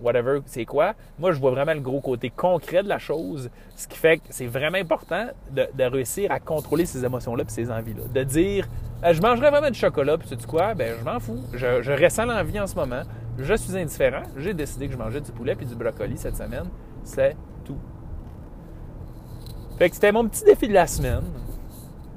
whatever, 0.00 0.40
c'est 0.46 0.64
quoi. 0.64 0.94
Moi, 1.18 1.32
je 1.32 1.40
vois 1.40 1.50
vraiment 1.50 1.74
le 1.74 1.80
gros 1.80 2.00
côté 2.00 2.30
concret 2.30 2.82
de 2.82 2.88
la 2.88 2.98
chose, 2.98 3.50
ce 3.76 3.88
qui 3.88 3.98
fait 3.98 4.18
que 4.18 4.24
c'est 4.30 4.46
vraiment 4.46 4.78
important 4.78 5.26
de, 5.50 5.84
réussir 5.84 6.30
à 6.30 6.40
contrôler 6.40 6.86
ces 6.86 7.04
émotions-là 7.04 7.44
et 7.46 7.50
ces 7.50 7.70
envies-là. 7.70 8.02
De 8.12 8.24
dire, 8.24 8.68
euh, 9.04 9.12
je 9.12 9.22
mangerais 9.22 9.50
vraiment 9.50 9.70
du 9.70 9.78
chocolat, 9.78 10.18
puis 10.18 10.28
tu 10.28 10.38
sais 10.38 10.46
quoi, 10.46 10.74
ben 10.74 10.94
je 10.98 11.04
m'en 11.04 11.18
fous. 11.20 11.42
Je, 11.54 11.82
je 11.82 11.92
ressens 11.92 12.26
l'envie 12.26 12.60
en 12.60 12.66
ce 12.66 12.74
moment. 12.74 13.02
Je 13.38 13.54
suis 13.54 13.76
indifférent. 13.76 14.22
J'ai 14.36 14.52
décidé 14.52 14.88
que 14.88 14.92
je 14.92 14.98
mangeais 14.98 15.20
du 15.20 15.30
poulet 15.32 15.54
puis 15.54 15.66
du 15.66 15.74
brocoli 15.74 16.18
cette 16.18 16.36
semaine. 16.36 16.68
C'est 17.04 17.36
tout. 17.64 17.78
Fait 19.78 19.88
que 19.88 19.94
c'était 19.94 20.12
mon 20.12 20.28
petit 20.28 20.44
défi 20.44 20.66
de 20.66 20.74
la 20.74 20.88
semaine. 20.88 21.22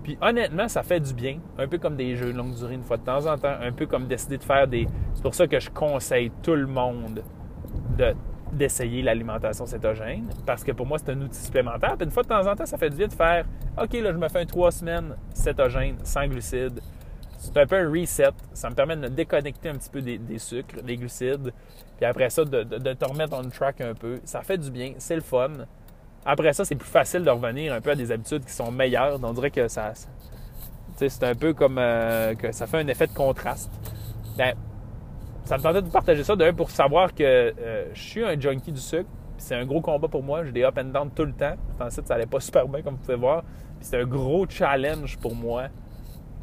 Puis 0.04 0.18
honnêtement, 0.20 0.68
ça 0.68 0.82
fait 0.82 1.00
du 1.00 1.14
bien. 1.14 1.38
Un 1.60 1.68
peu 1.68 1.78
comme 1.78 1.96
des 1.96 2.16
jeux 2.16 2.34
de 2.34 2.38
longue 2.38 2.56
durée 2.56 2.74
une 2.74 2.84
fois 2.84 2.98
de 2.98 3.04
temps 3.04 3.28
en 3.28 3.38
temps. 3.38 3.56
Un 3.62 3.72
peu 3.72 3.86
comme 3.86 4.08
décider 4.08 4.40
de 4.40 4.44
faire 4.44 4.68
des. 4.68 4.88
C'est 5.14 5.22
pour 5.22 5.36
ça 5.36 5.48
que 5.48 5.60
je 5.60 5.70
conseille 5.70 6.32
tout 6.42 6.56
le 6.56 6.66
monde 6.66 7.22
d'essayer 8.52 9.02
l'alimentation 9.02 9.66
cétogène 9.66 10.28
parce 10.46 10.64
que 10.64 10.72
pour 10.72 10.86
moi, 10.86 10.98
c'est 10.98 11.12
un 11.12 11.22
outil 11.22 11.40
supplémentaire. 11.40 11.96
Puis 11.98 12.06
une 12.06 12.12
fois 12.12 12.24
de 12.24 12.28
temps 12.28 12.46
en 12.46 12.56
temps, 12.56 12.66
ça 12.66 12.78
fait 12.78 12.90
du 12.90 12.98
bien 12.98 13.08
de 13.08 13.14
faire 13.14 13.46
OK, 13.82 13.94
là, 13.94 14.12
je 14.12 14.18
me 14.18 14.28
fais 14.28 14.40
un 14.40 14.46
trois 14.46 14.72
semaines 14.72 15.16
cétogène 15.34 15.98
sans 16.04 16.28
glucides. 16.28 16.82
C'est 17.38 17.58
un 17.58 17.66
peu 17.66 17.76
un 17.76 17.90
reset. 17.90 18.30
Ça 18.54 18.70
me 18.70 18.76
permet 18.76 18.96
de 18.96 19.02
me 19.02 19.10
déconnecter 19.10 19.70
un 19.70 19.74
petit 19.74 19.90
peu 19.90 20.02
des, 20.02 20.38
sucres, 20.38 20.84
des 20.84 20.96
glucides. 20.98 21.52
Puis 21.98 22.06
après 22.06 22.30
ça, 22.30 22.46
de, 22.46 22.64
te 22.64 23.06
remettre 23.06 23.34
on 23.34 23.50
track 23.50 23.82
un 23.82 23.96
peu. 23.96 24.20
Ça 24.26 24.42
fait 24.42 24.58
du 24.58 24.70
bien. 24.70 24.94
C'est 24.98 25.16
le 25.16 25.22
fun. 25.22 25.50
Après 26.24 26.54
ça, 26.54 26.66
c'est 26.66 26.76
plus 26.76 26.90
facile 26.90 27.24
de 27.24 27.30
revenir 27.32 27.74
un 27.74 27.82
peu 27.82 27.92
à 27.92 27.96
des 27.96 28.12
habitudes 28.12 28.46
qui 28.46 28.54
sont 28.54 28.72
meilleures. 28.72 29.20
On 29.24 29.34
dirait 29.34 29.50
que 29.50 29.68
ça. 29.68 29.94
c'est 30.98 31.24
un 31.24 31.34
peu 31.34 31.54
comme 31.54 31.78
euh, 31.80 32.36
que 32.36 32.52
ça 32.52 32.68
fait 32.68 32.78
un 32.78 32.88
effet 32.88 33.08
de 33.08 33.14
contraste. 33.14 33.72
Ben, 34.38 34.54
ça 35.46 35.58
me 35.58 35.64
tentait 35.64 35.82
de 35.82 35.90
partager 35.90 36.24
ça 36.24 36.36
d'un 36.36 36.54
pour 36.54 36.70
savoir 36.70 37.14
que 37.14 37.24
euh, 37.24 37.86
je 37.94 38.02
suis 38.02 38.24
un 38.24 38.40
junkie 38.40 38.72
du 38.72 38.80
sucre. 38.80 39.10
C'est 39.38 39.56
un 39.56 39.66
gros 39.66 39.82
combat 39.82 40.08
pour 40.08 40.24
moi. 40.24 40.44
J'ai 40.46 40.52
des 40.52 40.64
up 40.64 40.78
and 40.78 40.86
down 40.86 41.10
tout 41.10 41.26
le 41.26 41.34
temps. 41.34 41.56
Que 41.80 41.90
ça 41.90 42.14
allait 42.14 42.28
pas 42.28 42.40
super 42.40 42.68
bien, 42.68 42.82
comme 42.82 42.96
vous 42.96 43.02
pouvez 43.02 43.16
voir. 43.16 43.44
c'est 43.80 44.00
un 44.00 44.06
gros 44.06 44.46
challenge 44.48 45.18
pour 45.18 45.36
moi 45.36 45.68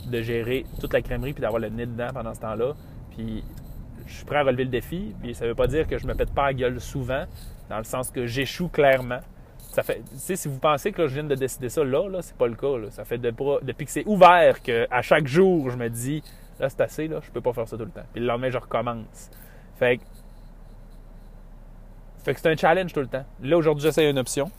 de 0.06 0.20
gérer 0.20 0.64
toute 0.80 0.92
la 0.92 1.00
crèmerie 1.00 1.32
puis 1.32 1.42
d'avoir 1.42 1.60
le 1.60 1.68
nez 1.68 1.86
dedans 1.86 2.08
pendant 2.12 2.34
ce 2.34 2.40
temps-là. 2.40 2.74
Puis 3.16 3.44
je 4.06 4.14
suis 4.14 4.24
prêt 4.24 4.38
à 4.38 4.42
relever 4.42 4.64
le 4.64 4.70
défi. 4.70 5.14
Puis 5.22 5.34
ça 5.34 5.46
veut 5.46 5.54
pas 5.54 5.68
dire 5.68 5.86
que 5.86 5.96
je 5.96 6.06
me 6.06 6.14
pète 6.14 6.34
pas 6.34 6.46
la 6.46 6.54
gueule 6.54 6.80
souvent, 6.80 7.24
dans 7.70 7.78
le 7.78 7.84
sens 7.84 8.10
que 8.10 8.26
j'échoue 8.26 8.68
clairement. 8.68 9.20
Ça 9.58 9.82
fait, 9.82 10.02
si 10.16 10.48
vous 10.48 10.58
pensez 10.58 10.92
que 10.92 11.06
je 11.06 11.14
viens 11.14 11.24
de 11.24 11.34
décider 11.34 11.68
ça 11.68 11.84
là, 11.84 12.08
là 12.08 12.20
c'est 12.20 12.36
pas 12.36 12.48
le 12.48 12.56
cas. 12.56 12.74
Ça 12.90 13.04
fait 13.04 13.18
depuis 13.18 13.84
que 13.84 13.92
c'est 13.92 14.06
ouvert 14.06 14.60
qu'à 14.62 15.02
chaque 15.02 15.28
jour, 15.28 15.70
je 15.70 15.76
me 15.76 15.88
dis 15.88 16.22
Là, 16.60 16.68
c'est 16.68 16.80
assez, 16.80 17.08
là, 17.08 17.20
je 17.22 17.30
peux 17.30 17.40
pas 17.40 17.52
faire 17.52 17.68
ça 17.68 17.76
tout 17.76 17.84
le 17.84 17.90
temps. 17.90 18.06
Puis 18.12 18.20
le 18.20 18.26
lendemain, 18.26 18.50
je 18.50 18.58
recommence. 18.58 19.30
Fait 19.76 19.98
que, 19.98 20.02
c'est 22.24 22.46
un 22.46 22.56
challenge 22.56 22.92
tout 22.92 23.00
le 23.00 23.06
temps. 23.06 23.24
Là, 23.42 23.56
aujourd'hui, 23.56 23.82
j'essaie 23.84 24.10
une 24.10 24.18
option. 24.18 24.50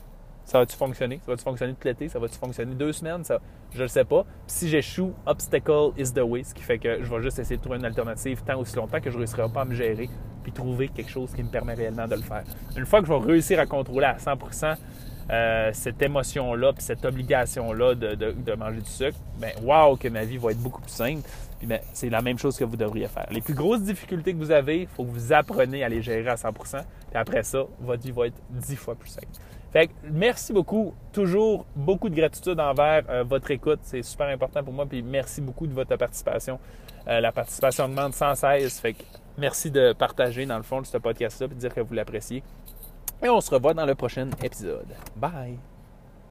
Ça 0.46 0.58
va-tu 0.58 0.76
fonctionner? 0.76 1.20
Ça 1.24 1.32
va-tu 1.32 1.44
fonctionner 1.44 1.74
tout 1.74 1.88
l'été? 1.88 2.10
Ça 2.10 2.18
va-tu 2.18 2.36
fonctionner 2.40 2.74
deux 2.74 2.92
semaines? 2.92 3.24
Ça, 3.24 3.40
je 3.72 3.84
le 3.84 3.88
sais 3.88 4.04
pas. 4.04 4.24
Puis 4.24 4.56
si 4.56 4.70
j'échoue, 4.70 5.14
obstacle 5.28 5.92
is 5.96 6.12
the 6.12 6.22
way. 6.22 6.44
Ce 6.44 6.56
qui 6.56 6.64
fait 6.64 6.80
que 6.80 7.04
je 7.04 7.14
vais 7.14 7.22
juste 7.22 7.38
essayer 7.38 7.58
de 7.58 7.62
trouver 7.62 7.78
une 7.78 7.86
alternative 7.86 8.42
tant 8.44 8.60
aussi 8.60 8.76
longtemps 8.76 9.00
que 9.00 9.12
je 9.12 9.16
ne 9.16 9.20
réussirai 9.20 9.48
pas 9.54 9.62
à 9.62 9.66
me 9.66 9.76
gérer 9.76 10.10
puis 10.42 10.52
trouver 10.52 10.88
quelque 10.88 11.12
chose 11.12 11.34
qui 11.34 11.44
me 11.44 11.50
permet 11.50 11.76
réellement 11.76 12.08
de 12.08 12.16
le 12.16 12.24
faire. 12.24 12.44
Une 12.76 12.88
fois 12.88 13.02
que 13.02 13.08
je 13.08 13.14
vais 13.14 13.20
réussir 13.20 13.60
à 13.60 13.68
contrôler 13.68 14.08
à 14.08 14.18
100% 14.18 14.76
euh, 15.30 15.70
cette 15.74 16.02
émotion-là, 16.02 16.74
puis 16.74 16.82
cette 16.82 17.06
obligation-là 17.06 17.94
de, 17.94 18.54
manger 18.56 18.82
du 18.82 18.90
sucre, 18.90 19.18
ben 19.38 19.52
wow, 19.62 19.96
que 19.98 20.08
ma 20.08 20.24
vie 20.24 20.38
va 20.38 20.50
être 20.52 20.62
beaucoup 20.62 20.82
plus 20.82 20.90
simple. 20.92 21.22
Puis 21.60 21.68
ben, 21.68 21.80
c'est 21.94 22.10
la 22.10 22.22
même 22.22 22.40
chose 22.40 22.58
que 22.58 22.64
vous 22.64 22.78
devriez 22.78 23.08
faire. 23.08 23.28
Les 23.30 23.42
plus 23.42 23.54
grosses 23.54 23.82
difficultés 23.82 24.34
que 24.34 24.38
vous 24.38 24.52
avez, 24.52 24.82
il 24.82 24.88
faut 24.88 25.04
que 25.04 25.12
vous 25.12 25.34
appreniez 25.34 25.84
à 25.84 25.90
les 25.90 26.02
gérer 26.02 26.30
à 26.30 26.36
100% 26.36 26.54
Puis 26.54 26.84
après 27.14 27.44
ça, 27.44 27.66
votre 27.82 28.02
vie 28.02 28.12
va 28.12 28.28
être 28.28 28.42
10 28.50 28.76
fois 28.78 28.96
plus 28.96 29.10
simple. 29.10 29.28
Fait 29.72 29.88
que 29.88 29.94
merci 30.10 30.54
beaucoup. 30.54 30.96
Toujours 31.12 31.66
beaucoup 31.76 32.10
de 32.10 32.16
gratitude 32.16 32.60
envers 32.60 33.04
euh, 33.10 33.24
votre 33.24 33.52
écoute. 33.52 33.80
C'est 33.84 34.02
super 34.02 34.28
important 34.28 34.64
pour 34.64 34.74
moi. 34.74 34.86
Puis 34.86 35.04
merci 35.04 35.42
beaucoup 35.42 35.68
de 35.68 35.74
votre 35.74 35.96
participation. 35.96 36.60
Euh, 37.08 37.20
la 37.20 37.32
participation 37.32 37.88
demande 37.88 38.14
sans 38.14 38.36
cesse. 38.36 38.80
Fait 38.80 38.94
que 38.94 39.04
merci 39.38 39.70
de 39.70 39.94
partager 39.94 40.46
dans 40.46 40.58
le 40.58 40.64
fond 40.64 40.84
ce 40.84 40.98
podcast-là 40.98 41.46
et 41.46 41.50
de 41.50 41.54
dire 41.56 41.74
que 41.74 41.82
vous 41.82 41.94
l'appréciez. 41.94 42.42
Et 43.22 43.30
on 43.30 43.42
se 43.42 43.52
revoit 43.52 43.74
dans 43.74 43.86
le 43.86 43.96
prochain 43.96 44.30
épisode. 44.42 44.88
Bye! 45.16 45.60